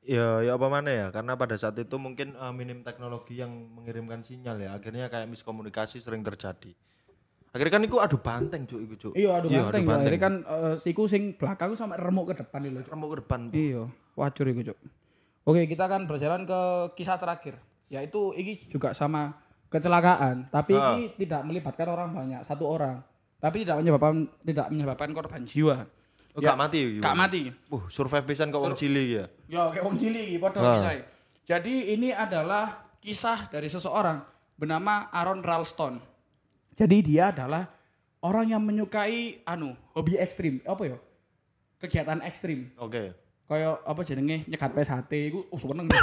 ya 0.00 0.28
ya 0.40 0.52
apa 0.54 0.66
mana 0.68 0.90
ya? 0.90 1.06
Karena 1.08 1.32
pada 1.34 1.56
saat 1.56 1.74
itu 1.74 1.96
mungkin 1.96 2.32
eh, 2.32 2.52
minim 2.52 2.80
teknologi 2.80 3.34
yang 3.34 3.50
mengirimkan 3.50 4.20
sinyal 4.20 4.60
ya. 4.60 4.70
Akhirnya 4.72 5.08
kayak 5.08 5.26
miskomunikasi 5.26 5.98
sering 5.98 6.20
terjadi. 6.20 6.76
Akhirnya 7.48 7.72
kan 7.74 7.82
itu 7.82 7.96
adu 7.96 8.20
banteng 8.20 8.68
cuy 8.68 8.84
iku 8.84 8.94
cuy. 8.94 9.12
Iya 9.16 9.40
aduh 9.40 9.48
Iya, 9.48 9.60
banteng 9.66 9.82
adu 9.82 9.88
ya. 9.88 9.96
Akhirnya 9.98 10.20
kan 10.20 10.34
eh, 10.44 10.74
siku 10.76 11.08
sing 11.08 11.32
belakang 11.34 11.72
sama 11.74 11.96
remuk 11.96 12.28
ke 12.28 12.44
depan 12.44 12.60
itu. 12.62 12.76
Cuk. 12.78 12.92
Remuk 12.92 13.08
ke 13.08 13.16
depan. 13.24 13.40
Iya, 13.50 13.82
wacur 14.14 14.46
iku, 14.46 14.60
Cuk. 14.68 14.78
Oke, 15.48 15.64
kita 15.64 15.88
akan 15.88 16.04
berjalan 16.04 16.44
ke 16.44 16.60
kisah 17.00 17.16
terakhir, 17.16 17.56
yaitu 17.88 18.36
ini 18.36 18.60
juga 18.68 18.92
sama 18.92 19.32
kecelakaan, 19.72 20.52
tapi 20.52 20.76
ini 20.76 21.08
tidak 21.16 21.40
melibatkan 21.48 21.88
orang 21.88 22.12
banyak, 22.12 22.44
satu 22.44 22.68
orang. 22.68 23.00
Tapi 23.40 23.64
tidak 23.64 23.80
menyebabkan 23.80 24.28
tidak 24.44 24.66
menyebabkan 24.68 25.08
korban 25.16 25.48
jiwa. 25.48 25.88
Oh, 26.36 26.44
gak 26.44 26.58
mati 26.58 27.00
ya? 27.00 27.00
Gak 27.00 27.16
mati. 27.16 27.40
Uh, 27.72 27.80
survive 27.88 28.28
pisan 28.28 28.52
kok 28.52 28.60
wong 28.60 28.76
cilik 28.76 29.08
ya. 29.08 29.24
Yo, 29.48 29.72
kayak 29.72 29.88
wong 29.88 29.96
cilik 29.96 30.36
padha 30.36 30.60
kisah. 30.76 30.92
Jadi 31.48 31.96
ini 31.96 32.12
adalah 32.12 32.92
kisah 33.00 33.48
dari 33.48 33.72
seseorang 33.72 34.20
bernama 34.58 35.08
Aaron 35.08 35.40
Ralston. 35.40 35.96
Jadi 36.76 36.98
dia 37.00 37.32
adalah 37.32 37.72
orang 38.20 38.52
yang 38.52 38.62
menyukai 38.62 39.40
anu, 39.48 39.72
hobi 39.96 40.20
ekstrim. 40.20 40.60
Apa 40.68 40.92
ya? 40.92 40.98
Kegiatan 41.80 42.20
ekstrim. 42.26 42.74
Oke. 42.76 43.27
Kayak 43.48 43.80
apa 43.82 44.00
jenenge 44.04 44.36
nyegat 44.44 44.70
PSHT 44.70 45.12
iku 45.32 45.40
uh, 45.48 45.56
seneng. 45.56 45.88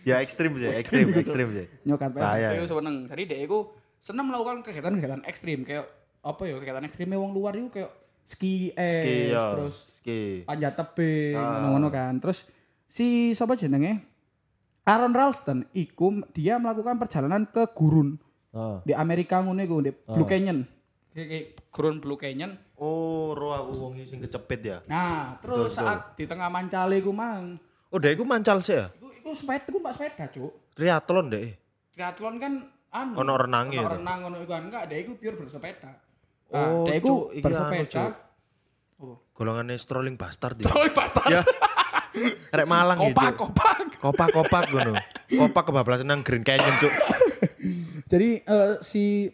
Ya 0.00 0.24
ekstrim 0.24 0.56
sih, 0.56 0.64
ekstrim, 0.72 1.12
ekstrim 1.12 1.48
sih. 1.52 1.66
nyegat 1.84 2.10
Bahaya, 2.10 2.50
PSHT 2.50 2.56
iku 2.56 2.66
seneng. 2.72 2.96
Jadi 3.04 3.22
dia 3.24 3.38
iku 3.38 3.58
seneng 4.00 4.26
melakukan 4.26 4.64
kegiatan-kegiatan 4.64 5.22
ekstrim 5.24 5.60
kayak 5.60 5.84
apa 6.20 6.42
ya 6.42 6.56
kegiatan 6.56 6.84
ekstrimnya 6.84 7.20
wong 7.20 7.36
luar 7.36 7.52
itu 7.52 7.68
kayak 7.68 7.92
ski 8.24 8.72
es 8.72 8.96
Ski 8.96 9.16
ya. 9.28 9.52
terus 9.52 9.76
Ski. 9.92 10.20
panjat 10.42 10.72
tebing 10.72 11.36
ngono-ngono 11.36 11.88
kan. 11.88 12.16
Terus 12.16 12.48
si 12.84 13.36
sapa 13.36 13.54
jenenge? 13.54 14.00
Aaron 14.82 15.12
Ralston 15.12 15.68
iku 15.70 16.24
dia 16.32 16.56
melakukan 16.56 16.96
perjalanan 16.96 17.44
ke 17.44 17.68
gurun 17.70 18.16
Oh. 18.50 18.82
di 18.82 18.90
Amerika 18.90 19.38
ngono 19.38 19.62
iku 19.62 19.78
di 19.78 19.94
Blue 19.94 20.26
Canyon. 20.26 20.66
Kayak 21.14 21.26
kayak 21.28 21.44
gurun 21.70 22.02
Blue 22.02 22.18
Canyon. 22.18 22.58
Oh, 22.80 23.36
roh 23.36 23.52
aku 23.52 23.72
wong 23.76 23.92
sing 24.08 24.24
kecepit 24.24 24.60
ya. 24.64 24.78
Nah, 24.88 25.36
terus 25.36 25.76
saat 25.76 26.16
di 26.16 26.24
tengah 26.24 26.48
mancale 26.48 26.96
iku 26.96 27.12
mang, 27.12 27.60
Oh, 27.92 27.98
dek 28.00 28.16
iku 28.16 28.24
mancal 28.24 28.64
sih 28.64 28.78
ya. 28.80 28.88
iku 28.96 29.12
iku 29.12 29.30
sepeda 29.36 29.68
iku 29.68 29.78
mbak 29.84 29.92
sepeda, 29.92 30.24
Cuk. 30.32 30.52
Triathlon 30.72 31.26
deh. 31.28 31.52
Triathlon 31.92 32.34
kan 32.40 32.52
anu. 32.88 33.12
Ono 33.20 33.32
ono 33.36 33.58
itu. 33.68 33.84
renang 33.84 34.18
ngono 34.24 34.36
iku 34.40 34.50
kan 34.56 34.64
enggak, 34.64 34.88
dia 34.88 34.98
iku 35.04 35.12
pure 35.20 35.36
bersepeda. 35.36 35.92
Oh, 36.48 36.56
Nah, 36.56 36.68
dia 36.88 36.94
iku 36.96 37.08
Cuk, 37.28 37.36
iki 37.36 37.44
anu, 37.44 37.46
bersepeda. 37.52 38.04
Cuk. 38.96 39.16
Golongannya 39.36 39.76
strolling 39.76 40.16
bastard 40.16 40.56
ya. 40.56 40.72
Oh, 40.72 40.88
bastard. 40.88 41.28
ya. 41.28 41.42
Rek 42.48 42.64
Malang 42.64 42.96
gitu. 42.96 43.12
Kopak, 43.12 43.32
kopak. 43.36 43.76
Kopak-kopak 44.00 44.62
ngono. 44.72 44.92
Kopak 45.28 45.62
kebablasan 45.68 46.08
nang 46.08 46.24
Green 46.24 46.40
Canyon, 46.40 46.74
Cuk. 46.80 46.94
Jadi 48.12 48.40
eh, 48.40 48.72
si 48.80 49.28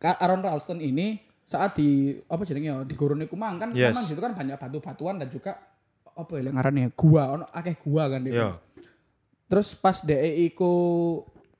Aaron 0.00 0.40
Ralston 0.40 0.80
ini 0.80 1.31
saat 1.52 1.76
di 1.76 1.88
apa 2.24 2.42
jenenge 2.42 2.66
ya 2.66 2.76
di 2.80 2.94
gurun 2.94 3.20
iku 3.20 3.36
mang 3.36 3.56
kan 3.56 3.68
Yes. 3.70 3.92
memang 3.92 4.04
situ 4.04 4.18
kan 4.18 4.32
banyak 4.32 4.56
batu-batuan 4.56 5.20
dan 5.20 5.28
juga 5.28 5.60
apa 6.10 6.32
ya 6.34 6.48
ngarannya 6.48 6.92
gua 6.92 7.22
ono 7.30 7.44
akeh 7.46 7.76
gua 7.78 8.08
kan 8.08 8.20
itu. 8.22 8.32
Iya. 8.34 8.56
Terus 9.46 9.72
pas 9.74 10.00
DE 10.00 10.16
iku 10.46 10.72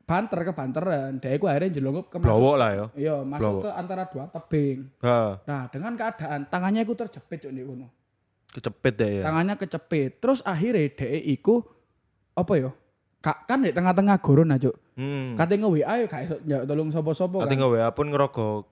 banter 0.02 0.40
ke 0.42 0.52
banteran, 0.52 1.16
DE 1.16 1.36
iku 1.36 1.44
akhirnya 1.46 1.72
jelungup 1.74 2.08
ke 2.08 2.16
masuk, 2.16 2.32
Blowok 2.32 2.56
lah 2.56 2.70
ya. 2.70 2.86
iya, 2.94 3.16
masuk 3.22 3.62
ke 3.62 3.70
antara 3.70 4.04
dua 4.06 4.24
tebing. 4.26 4.88
Ha, 5.00 5.40
Nah, 5.42 5.68
dengan 5.68 5.92
keadaan 5.94 6.44
tangannya 6.46 6.82
iku 6.82 6.92
terjepit 6.94 7.38
cuk 7.38 7.52
di 7.52 7.62
kono. 7.62 7.88
kecepit 8.48 8.94
deh 8.94 9.10
ya. 9.20 9.22
Tangannya 9.24 9.56
kecepit. 9.56 10.20
Terus 10.20 10.40
akhirnya 10.42 10.84
DE 10.90 11.20
iku 11.30 11.64
apa 12.34 12.52
ya? 12.54 12.70
Ka- 13.20 13.44
kan 13.46 13.62
di 13.62 13.72
tengah-tengah 13.72 14.18
gurun 14.18 14.50
aja. 14.50 14.68
Hmm. 14.92 15.32
Katanya 15.32 15.64
nge-WA 15.64 15.92
ya 15.94 16.06
gak 16.10 16.64
tolong 16.66 16.88
sapa-sapa 16.88 17.32
kan. 17.38 17.48
Nanti 17.48 17.56
nge 17.56 17.68
WA 17.70 17.88
pun 17.88 18.06
ngerogo 18.08 18.68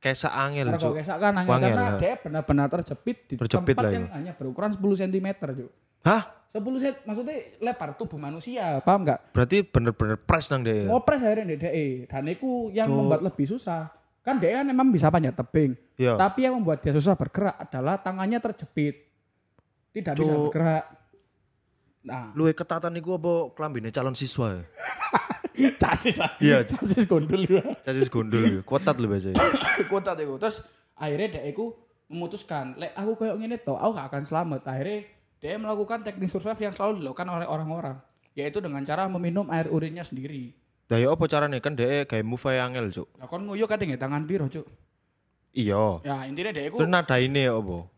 kesak 0.00 0.32
angel, 0.32 0.66
Cuk. 0.76 1.00
kesak 1.00 1.18
kan 1.18 1.32
hanya 1.34 1.48
Wangel, 1.48 1.72
karena 1.72 1.86
dia 1.98 2.12
benar-benar 2.20 2.68
terjepit 2.70 3.16
di 3.26 3.34
Terjepit 3.40 3.74
tempat 3.74 3.92
yang 3.92 4.06
itu. 4.06 4.14
hanya 4.14 4.32
berukuran 4.36 4.70
10 4.70 4.82
cm, 5.02 5.28
Cuk. 5.40 5.70
Hah? 6.06 6.22
10 6.52 6.62
cm 6.62 6.96
maksudnya 7.04 7.36
lebar 7.60 7.90
tubuh 7.98 8.16
manusia, 8.20 8.78
paham 8.86 9.02
enggak? 9.02 9.20
Berarti 9.34 9.66
bener-bener 9.66 10.16
press 10.20 10.46
nang 10.52 10.62
deh. 10.62 10.86
Ngopres 10.86 11.20
akhirnya 11.24 11.52
di 11.52 11.56
DE 11.58 11.86
dan 12.06 12.24
itu 12.30 12.70
yang 12.70 12.88
membuat 12.88 13.20
lebih 13.24 13.44
susah. 13.48 13.90
Kan 14.22 14.38
DE 14.38 14.54
kan 14.54 14.66
memang 14.66 14.90
bisa 14.90 15.10
panjat 15.10 15.34
tebing. 15.34 15.74
Iya. 15.98 16.14
Tapi 16.14 16.46
yang 16.46 16.54
membuat 16.58 16.82
dia 16.82 16.94
susah 16.94 17.18
bergerak 17.18 17.56
adalah 17.62 17.98
tangannya 17.98 18.38
terjepit. 18.38 19.06
Tidak 19.90 20.12
bisa 20.14 20.32
Cuk. 20.32 20.50
bergerak. 20.50 20.84
Nah, 22.06 22.30
Luwe 22.38 22.54
ketatan 22.54 22.94
iku 23.02 23.18
apa 23.18 23.50
klambine 23.58 23.90
calon 23.90 24.14
siswa 24.14 24.54
ya? 24.54 24.62
casis. 25.82 26.22
Iya. 26.38 26.62
casis 26.62 27.02
gondol 27.10 27.42
ya. 27.42 27.62
Cacis 27.82 28.06
gondol 28.06 28.42
ya. 28.46 28.60
Ketat 28.62 28.96
lho 29.02 29.10
biasanya. 29.10 29.42
Kuota 29.90 30.14
itu. 30.14 30.38
Terus 30.38 30.62
akhirnya 30.94 31.28
dia 31.34 31.42
iku 31.50 31.74
memutuskan, 32.06 32.78
lek 32.78 32.94
aku 32.94 33.18
kayak 33.18 33.34
gini 33.42 33.58
toh, 33.58 33.74
aku 33.74 33.98
gak 33.98 34.06
akan 34.14 34.22
selamat. 34.22 34.60
Akhirnya 34.70 34.98
dia 35.42 35.58
melakukan 35.58 36.06
teknik 36.06 36.30
survive 36.30 36.70
yang 36.70 36.74
selalu 36.74 37.02
dilakukan 37.02 37.26
oleh 37.26 37.46
orang-orang, 37.50 37.98
yaitu 38.38 38.62
dengan 38.62 38.86
cara 38.86 39.10
meminum 39.10 39.50
air 39.50 39.66
urinnya 39.66 40.06
sendiri. 40.06 40.54
Lah 40.86 41.02
ya 41.02 41.10
apa 41.10 41.26
carane 41.26 41.58
kan 41.58 41.74
dhek 41.74 42.06
gawe 42.06 42.22
move 42.22 42.46
angel, 42.46 42.86
Cuk. 42.94 43.08
Lah 43.18 43.26
kon 43.26 43.42
nguyu 43.42 43.66
kadang 43.66 43.90
tangan 43.98 44.22
biru, 44.22 44.46
Cuk. 44.46 44.70
Iya. 45.50 46.04
Ya, 46.06 46.16
intinya 46.30 46.54
dia 46.54 46.70
iku 46.70 46.78
Terus 46.78 46.92
nada 46.92 47.16
ini 47.18 47.48
ya 47.48 47.58
apa? 47.58 47.90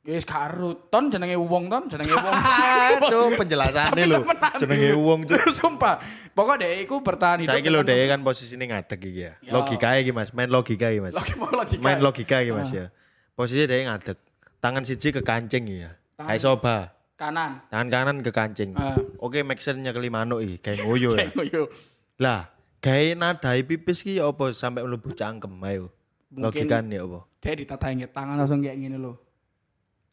Wis 0.00 0.24
karut 0.24 0.88
ton 0.88 1.12
jenenge 1.12 1.36
wong 1.36 1.68
ton, 1.68 1.84
jenenge 1.92 2.14
wong. 2.16 2.34
Cuk, 3.12 3.28
penjelasannya 3.36 4.04
lho. 4.08 4.20
Jenenge 4.56 4.90
wong, 4.96 5.20
Cuk. 5.28 5.52
Sumpah. 5.52 6.00
Pokoknya 6.32 6.66
dia 6.66 6.80
iku 6.84 7.04
bertahan 7.04 7.44
hidup. 7.44 7.52
Saiki 7.52 7.68
lho 7.68 7.84
dhek 7.84 8.08
kan 8.08 8.20
posisine 8.24 8.64
ngadeg 8.64 9.00
iki 9.00 9.20
ya. 9.28 9.32
Ya. 9.44 9.52
Logika 9.52 9.96
iki 10.00 10.12
Mas, 10.16 10.32
main 10.32 10.48
logika 10.48 10.88
iki 10.88 11.00
Mas. 11.04 11.12
Logika. 11.14 11.82
Main 11.84 12.00
logika 12.00 12.36
iki 12.40 12.52
Mas 12.56 12.72
ya. 12.72 12.88
Posisinya 13.36 13.66
dhek 13.68 13.82
ngadeg. 13.86 14.18
Tangan 14.60 14.82
siji 14.88 15.08
ke 15.12 15.20
kancing 15.20 15.64
ya. 15.68 15.96
Kayak 16.16 16.40
soba. 16.40 17.00
kanan. 17.20 17.50
Tangan 17.68 17.88
kanan 17.92 18.16
ke 18.24 18.32
kancing. 18.32 18.72
Ah. 18.72 18.96
Oke, 19.20 19.44
make 19.44 19.60
sense-nya 19.60 19.92
ke 19.92 20.00
manuk 20.08 20.40
iki, 20.40 20.56
kayak 20.64 20.88
ngoyo 20.88 21.12
ya. 21.12 21.28
Kayak. 21.28 21.68
Lah, 22.16 22.48
gawe 22.80 23.06
nadai 23.12 23.60
pipis 23.68 24.00
ki 24.00 24.16
ya 24.16 24.32
apa 24.32 24.56
sampai 24.56 24.80
mlebu 24.80 25.12
cangkem 25.12 25.52
ayo. 25.68 25.92
Logikane 26.32 26.96
ya 26.96 27.04
apa? 27.04 27.28
Dia 27.44 27.52
ditatain 27.56 28.00
tangan 28.08 28.40
langsung 28.40 28.64
kayak 28.64 28.80
gini 28.80 28.96
loh. 28.96 29.20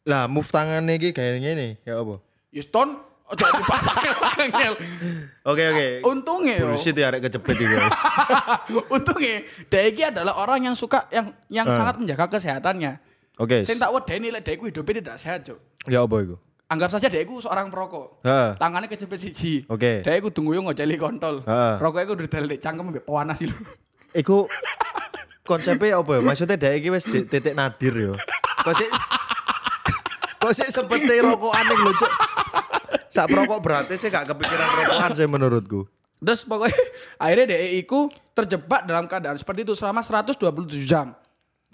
Lah, 0.08 0.24
move 0.24 0.48
tangannya 0.48 0.96
iki 0.96 1.12
gawe 1.12 1.36
ngene 1.36 1.84
ya 1.84 2.00
apa? 2.00 2.16
Ojo 3.28 3.44
dipasang 3.44 3.96
angel. 4.48 4.72
Oke, 5.44 5.64
oke. 5.68 5.86
Untungnya 6.00 6.64
yo. 6.64 6.72
Bullshit 6.72 6.96
ya 6.96 7.12
arek 7.12 7.28
kecepet 7.28 7.60
iki. 7.60 7.76
Untungnya 8.96 9.44
dia 9.68 9.82
iki 9.84 10.00
adalah 10.08 10.40
orang 10.40 10.64
yang 10.64 10.72
suka 10.72 11.04
yang 11.12 11.36
yang 11.52 11.68
sangat 11.68 12.00
menjaga 12.00 12.24
kesehatannya. 12.32 12.96
Oke. 13.36 13.68
Saya 13.68 13.84
tak 13.84 13.92
wedeni 13.92 14.32
lek 14.32 14.48
iku 14.48 14.72
hidupnya 14.72 15.04
tidak 15.04 15.16
sehat, 15.20 15.44
Cuk. 15.44 15.60
Ya 15.84 16.00
apa 16.00 16.16
iku? 16.24 16.40
Anggap 16.72 16.88
saja 16.88 17.12
iku 17.12 17.36
seorang 17.44 17.68
perokok. 17.68 18.24
Heeh. 18.24 18.56
Tangannya 18.56 18.88
kecepet 18.88 19.18
siji. 19.20 19.52
Oke. 19.68 20.00
Dia 20.00 20.16
iku 20.16 20.32
tunggu 20.32 20.56
yo 20.56 20.64
ngojeli 20.64 20.96
kontol. 20.96 21.44
Heeh. 21.44 21.74
Rokoknya 21.84 22.08
iku 22.08 22.12
udah 22.16 22.28
dalek 22.32 22.60
cangkem 22.64 22.96
mbek 22.96 23.04
pewanas 23.04 23.44
lho. 23.44 23.52
Iku 24.16 24.48
konsepnya 25.44 26.00
apa 26.00 26.16
ya? 26.16 26.20
Maksudnya 26.24 26.56
wis 26.96 27.04
di- 27.04 27.28
titik 27.28 27.52
nadir 27.52 27.92
yo. 27.92 28.12
Kok 28.64 28.72
sih 28.72 28.88
Kok 30.38 30.52
sih 30.54 30.68
seperti 30.70 31.18
rokokan 31.18 31.64
ning 31.66 31.80
lho, 31.82 31.92
Cuk. 31.98 32.12
Sak 33.08 33.26
perokok 33.26 33.58
berarti 33.58 33.94
sih 33.98 34.08
gak 34.08 34.30
kepikiran 34.30 34.68
rokokan 34.84 35.10
sih 35.18 35.26
menurutku. 35.26 35.80
Terus 36.18 36.42
pokoknya 36.46 36.82
akhirnya 37.18 37.46
dia 37.54 37.60
iku 37.78 38.10
terjebak 38.34 38.86
dalam 38.86 39.06
keadaan 39.06 39.38
seperti 39.38 39.66
itu 39.66 39.74
selama 39.74 40.02
127 40.02 40.38
jam. 40.86 41.14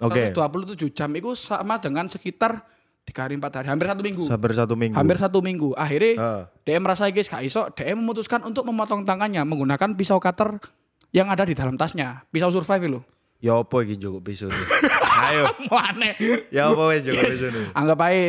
Oke. 0.01 0.33
127 0.33 0.91
jam 0.93 1.09
itu 1.13 1.33
sama 1.33 1.81
dengan 1.81 2.05
sekitar 2.09 2.61
tiga 3.05 3.29
hari 3.29 3.37
empat 3.37 3.61
hari 3.61 3.67
hampir 3.69 3.85
satu 3.85 4.01
minggu. 4.01 4.23
Sabar 4.25 4.51
satu 4.53 4.73
minggu. 4.73 4.95
Hampir 4.97 5.17
satu 5.21 5.39
minggu. 5.41 5.69
Akhirnya 5.77 6.13
Heeh. 6.17 6.41
dia 6.65 6.77
merasa 6.81 7.05
guys 7.09 7.29
gak 7.29 7.45
iso, 7.45 7.69
dia 7.77 7.93
memutuskan 7.93 8.41
untuk 8.45 8.65
memotong 8.65 9.05
tangannya 9.05 9.45
menggunakan 9.45 9.93
pisau 9.93 10.17
cutter 10.17 10.57
yang 11.13 11.29
ada 11.29 11.45
di 11.45 11.53
dalam 11.53 11.77
tasnya. 11.77 12.25
Pisau 12.33 12.49
survive 12.49 12.97
loh. 12.97 13.03
Ya 13.43 13.61
apa 13.61 13.77
iki 13.85 13.99
njukuk 14.01 14.25
pisu 14.25 14.49
nih? 14.49 14.67
Ayo. 15.29 15.43
Aneh. 15.69 16.13
Ya 16.49 16.71
apa 16.71 16.81
wis 16.89 17.05
njukuk 17.05 17.23
pisu 17.29 17.47
nih? 17.53 17.65
Anggap 17.77 17.99
aja 18.09 18.19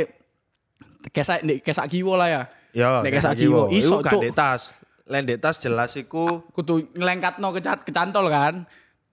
kesak 1.08 1.42
nek 1.42 1.60
kesak 1.60 1.86
kiwo 1.86 2.14
lah 2.14 2.28
ya. 2.28 2.42
Ya, 2.70 3.00
Nek 3.00 3.12
kesak 3.12 3.34
kiwo. 3.34 3.68
Iso 3.68 4.00
cuk. 4.00 4.32
tas. 4.32 4.80
Di 5.06 5.38
tas 5.38 5.56
jelas 5.56 5.94
iku 5.94 6.42
Kudu 6.50 6.82
ngelengkatno 6.92 7.50
kecat 7.52 7.82
kecantol 7.82 8.26
kan. 8.26 8.66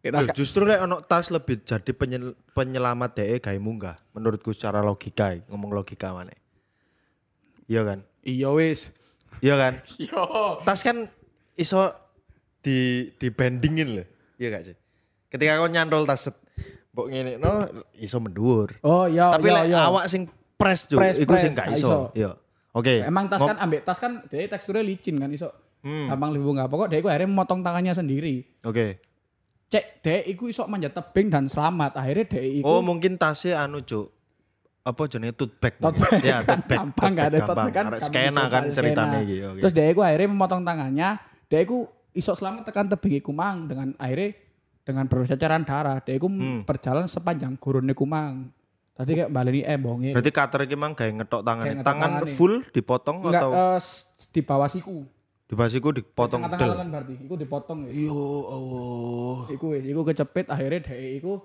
Tas 0.04 0.28
Loh, 0.28 0.36
justru 0.36 0.68
lek 0.68 0.84
ono 0.84 1.00
tas 1.00 1.32
lebih 1.32 1.64
jadi 1.64 1.92
penyel- 1.94 2.36
penyelamat 2.52 3.16
dhek 3.16 3.40
gawe 3.40 3.56
munggah 3.56 3.96
menurutku 4.12 4.52
secara 4.52 4.84
logika 4.84 5.32
ngomong 5.48 5.72
logika 5.72 6.12
mana 6.12 6.36
iya 7.66 7.88
kan 7.88 8.04
Iya 8.20 8.52
wis. 8.52 8.92
iya 9.40 9.56
kan 9.56 9.80
Yo. 10.04 10.60
tas 10.64 10.84
kan 10.84 11.08
iso 11.56 11.88
di 12.60 13.08
di 13.16 13.32
bendingin 13.32 13.96
loh 13.96 14.08
iya 14.36 14.52
gak 14.52 14.68
sih 14.68 14.76
ketika 15.28 15.56
kau 15.56 15.72
nyantol 15.72 16.04
tas 16.04 16.28
set 16.28 16.36
mbok 16.92 17.08
ngene 17.08 17.40
no 17.40 17.64
iso 17.96 18.20
mendur 18.20 18.76
Oh 18.84 19.08
iya 19.08 19.32
tapi 19.32 19.50
iya, 19.50 19.56
lek 19.56 19.66
iya. 19.72 19.88
awak 19.88 20.12
sing 20.12 20.28
press 20.64 20.88
juga 20.88 21.00
Press, 21.04 21.16
iku 21.20 21.34
sing 21.36 21.52
gak 21.52 21.68
iso 21.76 22.08
iya 22.16 22.32
oke 22.72 23.04
Emang 23.04 23.28
tas 23.28 23.44
kan 23.44 23.60
ambek 23.60 23.84
tas 23.84 24.00
kan 24.00 24.24
dia 24.26 24.48
teksturnya 24.48 24.80
licin 24.82 25.20
kan 25.20 25.28
iso. 25.28 25.52
Hmm. 25.84 26.08
Gampang 26.08 26.32
lebih 26.32 26.48
bunga. 26.48 26.64
Pokok 26.72 26.88
dia 26.88 27.04
iku 27.04 27.12
akhirnya 27.12 27.28
memotong 27.28 27.60
tangannya 27.60 27.92
sendiri. 27.92 28.48
oke 28.64 28.88
Cek 29.68 29.86
dia 30.00 30.24
iku 30.24 30.48
iso 30.48 30.64
manjat 30.66 30.96
tebing 30.96 31.28
dan 31.28 31.52
selamat. 31.52 32.00
Akhirnya 32.00 32.26
dia 32.32 32.64
iku 32.64 32.64
oh 32.64 32.80
mungkin 32.80 33.20
tasnya 33.20 33.60
anu 33.60 33.84
cuk 33.84 34.08
apa 34.84 35.02
jenenge 35.08 35.36
tote 35.36 35.56
bag 35.60 35.76
Tote 35.80 36.00
bag 36.00 36.24
ya 36.24 36.40
kan 36.44 36.60
tote 36.60 36.68
bag 36.68 36.78
gampang 36.80 37.12
gak 37.16 37.28
ada 37.32 37.40
tote 37.44 37.56
bag 37.68 37.74
kan 37.74 37.86
skena 38.00 38.44
kan 38.48 38.64
ceritanya 38.72 39.20
iki 39.20 39.36
oke. 39.44 39.60
Terus 39.60 39.74
dia 39.76 39.86
iku 39.92 40.02
akhirnya 40.04 40.28
memotong 40.32 40.62
tangannya, 40.64 41.10
dia 41.52 41.60
iku 41.60 41.84
iso 42.14 42.32
selamat 42.32 42.64
tekan 42.68 42.88
tebing 42.88 43.20
iku 43.20 43.32
mang 43.36 43.68
dengan 43.68 43.92
akhirnya 44.00 44.40
dengan 44.84 45.06
berceceran 45.08 45.64
darah. 45.68 46.00
Dia 46.00 46.16
iku 46.16 46.28
Hmm. 46.32 46.64
berjalan 46.64 47.08
sepanjang 47.08 47.60
gurune 47.60 47.92
kumang. 47.92 48.52
Tadi 48.94 49.12
kayak 49.16 49.30
baleni 49.30 49.62
embonge. 49.62 50.14
Berarti 50.14 50.30
cutter 50.30 50.60
iki 50.64 50.78
mang 50.78 50.94
gawe 50.94 51.10
ngetok 51.10 51.42
tangannya. 51.42 51.74
Ngetok 51.76 51.88
Tangan 51.88 52.12
full 52.30 52.54
dipotong 52.70 53.18
Enggak 53.20 53.42
atau 53.42 53.52
eh, 53.52 53.78
s- 53.78 54.06
di 54.30 54.42
bawah 54.42 54.70
siku. 54.70 55.02
di 55.44 55.54
basiku 55.54 55.90
dipotong 55.92 56.42
Tengah-tengah 56.42 56.62
del? 56.62 56.72
lengan 56.74 56.90
berarti. 56.90 57.14
Iku 57.20 57.36
dipotong 57.36 57.78
wis. 57.86 57.94
Yo 58.00 58.22
Allah. 58.48 59.38
Iku 59.50 59.66
wis, 59.70 59.84
iku 59.84 60.02
kecepit 60.02 60.46
akhirnya 60.48 60.82
dia 60.84 60.98
iku 61.14 61.42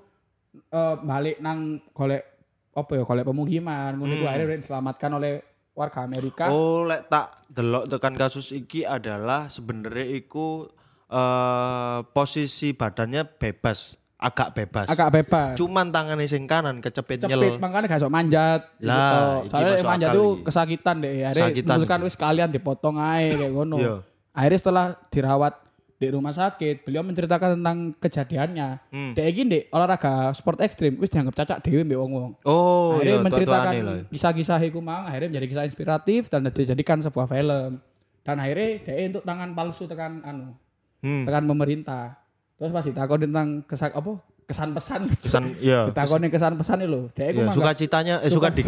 eh, 0.67 0.95
balik 0.99 1.37
nang 1.39 1.59
golek 1.91 2.23
apa 2.71 2.91
ya 2.91 3.03
golek 3.03 3.25
pemukiman. 3.25 3.97
Ngono 3.97 4.13
iku 4.15 4.27
akhirnya 4.27 4.57
diselamatkan 4.59 5.11
oleh 5.13 5.33
warga 5.73 6.03
Amerika. 6.03 6.47
Hmm. 6.47 6.55
Oh, 6.55 6.81
lek 6.85 7.07
tak 7.07 7.33
delok 7.49 7.85
tekan 7.87 8.13
kasus 8.13 8.51
iki 8.51 8.83
adalah 8.83 9.49
sebenarnya 9.49 10.05
iku 10.15 10.69
eh 11.07 11.99
posisi 12.07 12.73
badannya 12.73 13.25
bebas, 13.35 13.97
agak 14.19 14.51
bebas. 14.53 14.87
Agak 14.87 15.09
bebas. 15.13 15.55
Cuman 15.55 15.89
tangannya 15.89 16.27
sing 16.27 16.43
kanan 16.45 16.79
kecepit 16.79 17.23
cepit 17.23 17.31
nyel. 17.31 17.55
makanya 17.57 17.87
gak 17.89 18.03
sok 18.03 18.11
manjat 18.11 18.61
gitu 18.77 18.91
Lah, 18.91 19.41
iki 19.41 19.51
soalnya 19.55 19.83
manjat 19.85 20.11
tuh 20.13 20.29
kesakitan 20.43 20.95
deh 20.99 21.13
akhirnya 21.23 21.47
memutuskan 21.55 21.99
iki. 21.99 22.05
wis 22.05 22.17
kalian 22.17 22.49
dipotong 22.49 22.97
aja 22.97 23.35
kayak 23.37 23.53
ngono 23.55 23.77
Iya. 23.77 23.95
akhirnya 24.33 24.59
setelah 24.59 24.85
dirawat 25.09 25.55
di 25.95 26.09
rumah 26.09 26.31
sakit 26.31 26.83
beliau 26.83 27.03
menceritakan 27.03 27.59
tentang 27.59 27.79
kejadiannya 27.97 28.69
Hmm. 28.87 29.13
dek 29.15 29.27
iki 29.29 29.43
ndek 29.45 29.63
olahraga 29.69 30.31
sport 30.33 30.59
ekstrim 30.61 30.95
wis 30.97 31.09
dianggap 31.09 31.35
cacak 31.37 31.59
dewe 31.61 31.83
mbek 31.83 31.95
wong-wong 31.97 32.35
Oh, 32.43 32.95
akhirnya 32.95 33.11
iya, 33.13 33.23
menceritakan 33.23 33.75
kisah-kisah 34.09 34.59
iku 34.65 34.79
mang 34.79 35.03
akhirnya 35.05 35.27
menjadi 35.29 35.47
kisah 35.49 35.65
inspiratif 35.65 36.27
dan 36.27 36.43
dijadikan 36.45 36.99
sebuah 36.99 37.27
film 37.27 37.79
dan 38.21 38.37
akhirnya 38.37 38.69
dia 38.81 39.07
untuk 39.07 39.23
tangan 39.23 39.51
palsu 39.53 39.87
tekan 39.87 40.23
anu 40.23 40.59
Hmm. 40.99 41.23
tekan 41.23 41.47
pemerintah 41.47 42.19
terus 42.59 42.75
pasti 42.75 42.91
takut 42.91 43.23
tentang 43.23 43.63
kesak 43.65 43.95
apa 43.95 44.19
kesan 44.45 44.73
pesan 44.73 45.01
Kesan 45.25 45.45
iya. 45.61 45.93
Takone 45.93 46.27
kesan 46.27 46.57
pesan. 46.57 46.81
Dia 47.13 47.27
iku 47.31 47.45
Iya, 47.45 47.53
suka 47.53 47.71
citanya 47.77 48.15
eh 48.25 48.33
suka 48.33 48.49
di, 48.49 48.65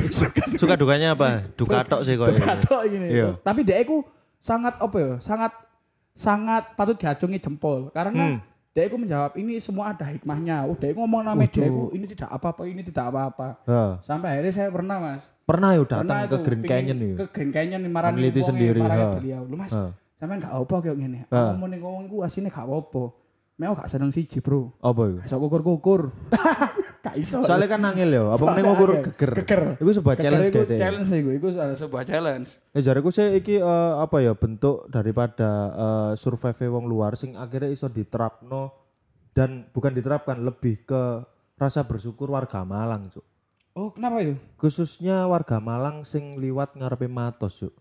suka 0.61 0.77
dukanya 0.81 1.17
apa? 1.17 1.41
Duka 1.57 1.81
tok 1.83 2.05
sih 2.05 2.21
kok. 2.21 2.29
Duka 2.31 2.53
tok 2.61 2.85
gini. 2.87 3.09
Iya. 3.09 3.33
Tapi 3.41 3.65
dia 3.65 3.81
iku 3.81 4.05
sangat 4.37 4.77
apa 4.77 4.97
ya? 5.01 5.13
Sangat 5.19 5.53
sangat 6.13 6.77
patut 6.77 7.01
diacungi 7.01 7.41
jempol 7.41 7.89
karena 7.91 8.37
Hmm. 8.37 8.39
dia 8.71 8.85
iku 8.87 9.01
menjawab 9.01 9.33
ini 9.35 9.57
semua 9.57 9.97
ada 9.97 10.05
hikmahnya. 10.05 10.69
Udah 10.69 10.89
iku 10.93 11.01
ngomong 11.03 11.25
nama 11.25 11.43
dia 11.49 11.65
iku 11.67 11.91
ini 11.91 12.05
tidak 12.07 12.29
apa-apa, 12.29 12.63
ini 12.69 12.85
tidak 12.85 13.09
apa-apa. 13.09 13.49
Ha. 13.65 13.81
Sampai 14.05 14.37
akhirnya 14.37 14.53
saya 14.53 14.69
pernah 14.69 15.01
mas 15.01 15.33
Pernah 15.43 15.75
Pernah 15.81 16.05
datang 16.07 16.21
ke 16.21 16.29
itu, 16.29 16.37
Green 16.47 16.63
Canyon 16.63 16.97
yuk. 17.01 17.17
Ke 17.17 17.25
Green 17.33 17.51
Canyon 17.51 17.81
nih 17.81 17.91
marani 17.91 18.21
wonge, 18.21 18.43
sendiri, 18.45 18.79
marani 18.79 19.03
ha. 19.03 19.11
beliau. 19.17 19.43
Lu 19.49 19.57
mas, 19.57 19.73
Ha. 19.73 19.91
sampean 20.21 20.39
gak 20.39 20.53
apa 20.53 20.75
kayak 20.79 20.97
gini. 21.01 21.19
Aku 21.27 21.53
mau 21.57 21.67
nih 21.67 21.79
ngomong 21.81 22.03
iku 22.05 22.17
asine 22.21 22.47
gak 22.47 22.63
apa-apa. 22.63 23.17
Mau 23.61 23.77
gak 23.77 23.93
seneng 23.93 24.09
siji 24.09 24.41
bro. 24.41 24.73
Apa 24.81 25.05
yuk? 25.05 25.21
Gak 25.21 25.29
iso 25.29 25.37
kukur-kukur. 25.37 26.17
gak 27.05 27.17
iso. 27.21 27.45
Soalnya 27.45 27.69
kan 27.69 27.85
nangil 27.85 28.09
ya, 28.09 28.33
apa 28.33 28.57
nih 28.57 28.65
ngukur 28.65 28.91
geger. 29.05 29.33
Geger. 29.37 29.63
Itu 29.77 30.01
sebuah 30.01 30.17
Geger 30.17 30.25
challenge 30.25 30.49
iku. 30.49 30.61
Challenge 30.81 31.11
iku, 31.13 31.31
iku 31.37 31.47
ada 31.61 31.77
sebuah 31.77 32.03
challenge. 32.09 32.57
Ya 32.73 32.81
jariku 32.81 33.13
sih 33.13 33.37
iki 33.37 33.61
eh, 33.61 33.93
apa 34.01 34.25
ya 34.25 34.33
bentuk 34.33 34.89
daripada 34.89 35.51
eh, 35.77 36.13
survive 36.17 36.73
wong 36.73 36.89
luar 36.89 37.21
sing 37.21 37.37
akhirnya 37.37 37.69
iso 37.69 37.93
diterapno 37.93 38.73
dan 39.37 39.69
bukan 39.69 39.93
diterapkan 39.93 40.41
lebih 40.41 40.89
ke 40.89 41.21
rasa 41.61 41.85
bersyukur 41.85 42.33
warga 42.33 42.65
Malang, 42.65 43.13
Cuk. 43.13 43.25
Oh, 43.77 43.93
kenapa 43.93 44.25
itu? 44.25 44.41
Khususnya 44.57 45.29
warga 45.29 45.61
Malang 45.61 46.09
sing 46.09 46.41
liwat 46.41 46.81
ngarepe 46.81 47.13
Matos, 47.13 47.61
Cuk. 47.61 47.77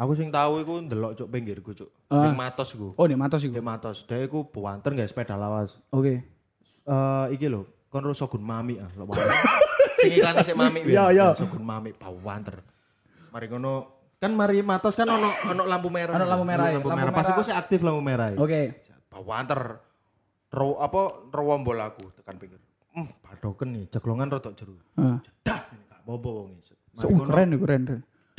Aku 0.00 0.16
sing 0.16 0.32
tahu 0.32 0.64
iku 0.64 0.80
ndelok 0.80 1.12
Cuk 1.12 1.28
pinggirku, 1.28 1.76
Cuk. 1.76 1.92
Ning 2.08 2.32
Matos 2.32 2.72
ku. 2.72 2.96
Oh, 2.96 3.04
di 3.04 3.12
Matos 3.12 3.44
iku. 3.44 3.52
Ning 3.52 3.66
Matos, 3.68 4.08
dia 4.08 4.24
iku 4.24 4.48
buanten 4.48 4.96
guys 4.96 5.12
sepeda 5.12 5.36
lawas. 5.36 5.76
Oke. 5.92 6.24
Eh 6.88 7.26
iki 7.36 7.52
lho, 7.52 7.68
kon 7.92 8.00
ro 8.00 8.16
Sogun 8.16 8.40
Mami 8.40 8.80
ah, 8.80 8.88
lho. 8.96 9.04
sing 10.00 10.16
iklan 10.16 10.40
sik 10.40 10.56
Mami. 10.56 10.88
Iya, 10.88 11.12
iya. 11.12 11.26
Sogun 11.36 11.60
Mami 11.60 11.92
bawanter. 11.92 12.64
Mari 13.28 13.52
ngono 13.52 14.00
kan 14.20 14.32
mari 14.36 14.60
matos 14.64 14.96
kan 14.96 15.04
ono 15.04 15.28
ono 15.52 15.68
lampu 15.68 15.92
merah. 15.92 16.16
Ono 16.16 16.24
lampu 16.24 16.44
merah, 16.48 16.72
Lampu 16.72 16.88
lampu 16.88 17.04
merah. 17.04 17.12
Pas 17.12 17.28
iku 17.28 17.44
sih 17.44 17.52
aktif 17.52 17.84
lampu 17.84 18.00
merah. 18.00 18.32
Oke. 18.40 18.80
Bawa 19.12 19.44
anter 19.44 19.60
ro 20.48 20.80
apa 20.80 21.28
rowombol 21.28 21.76
aku 21.76 22.08
tekan 22.16 22.40
pinggir. 22.40 22.56
Hmm, 22.96 23.06
padoken 23.20 23.76
nih, 23.76 23.84
ceklongan 23.92 24.32
rotok 24.32 24.56
jeru. 24.56 24.74
Heeh. 24.96 25.20
Dah, 25.46 25.60
ini 25.76 25.84
gak 25.86 26.02
bobo 26.02 26.42
wong 26.42 26.56
iki. 26.58 26.74
So, 26.98 27.06
Mari 27.06 27.12
uh, 27.12 27.16
ngono, 27.20 27.28
keren 27.28 27.50
keren. 27.60 27.82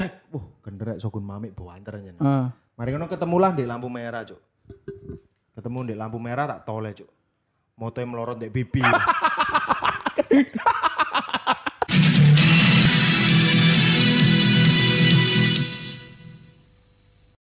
Dek, 0.02 0.14
wah 0.34 0.46
genderek 0.66 0.98
sokun 0.98 1.22
mamik 1.22 1.54
bawa 1.54 1.78
anter 1.78 2.02
aja. 2.02 2.12
Heeh. 2.18 2.46
Mari 2.82 2.90
ngono 2.98 3.06
ketemulah 3.06 3.54
di 3.54 3.70
lampu 3.70 3.88
merah, 3.94 4.26
Cuk. 4.26 4.42
Ketemu 5.54 5.94
di 5.94 5.96
lampu 5.96 6.18
merah 6.18 6.50
tak 6.50 6.66
tole, 6.66 6.98
Cuk. 6.98 7.10
Motoe 7.78 8.06
melorot 8.10 8.42
di 8.42 8.50
pipi. 8.50 8.82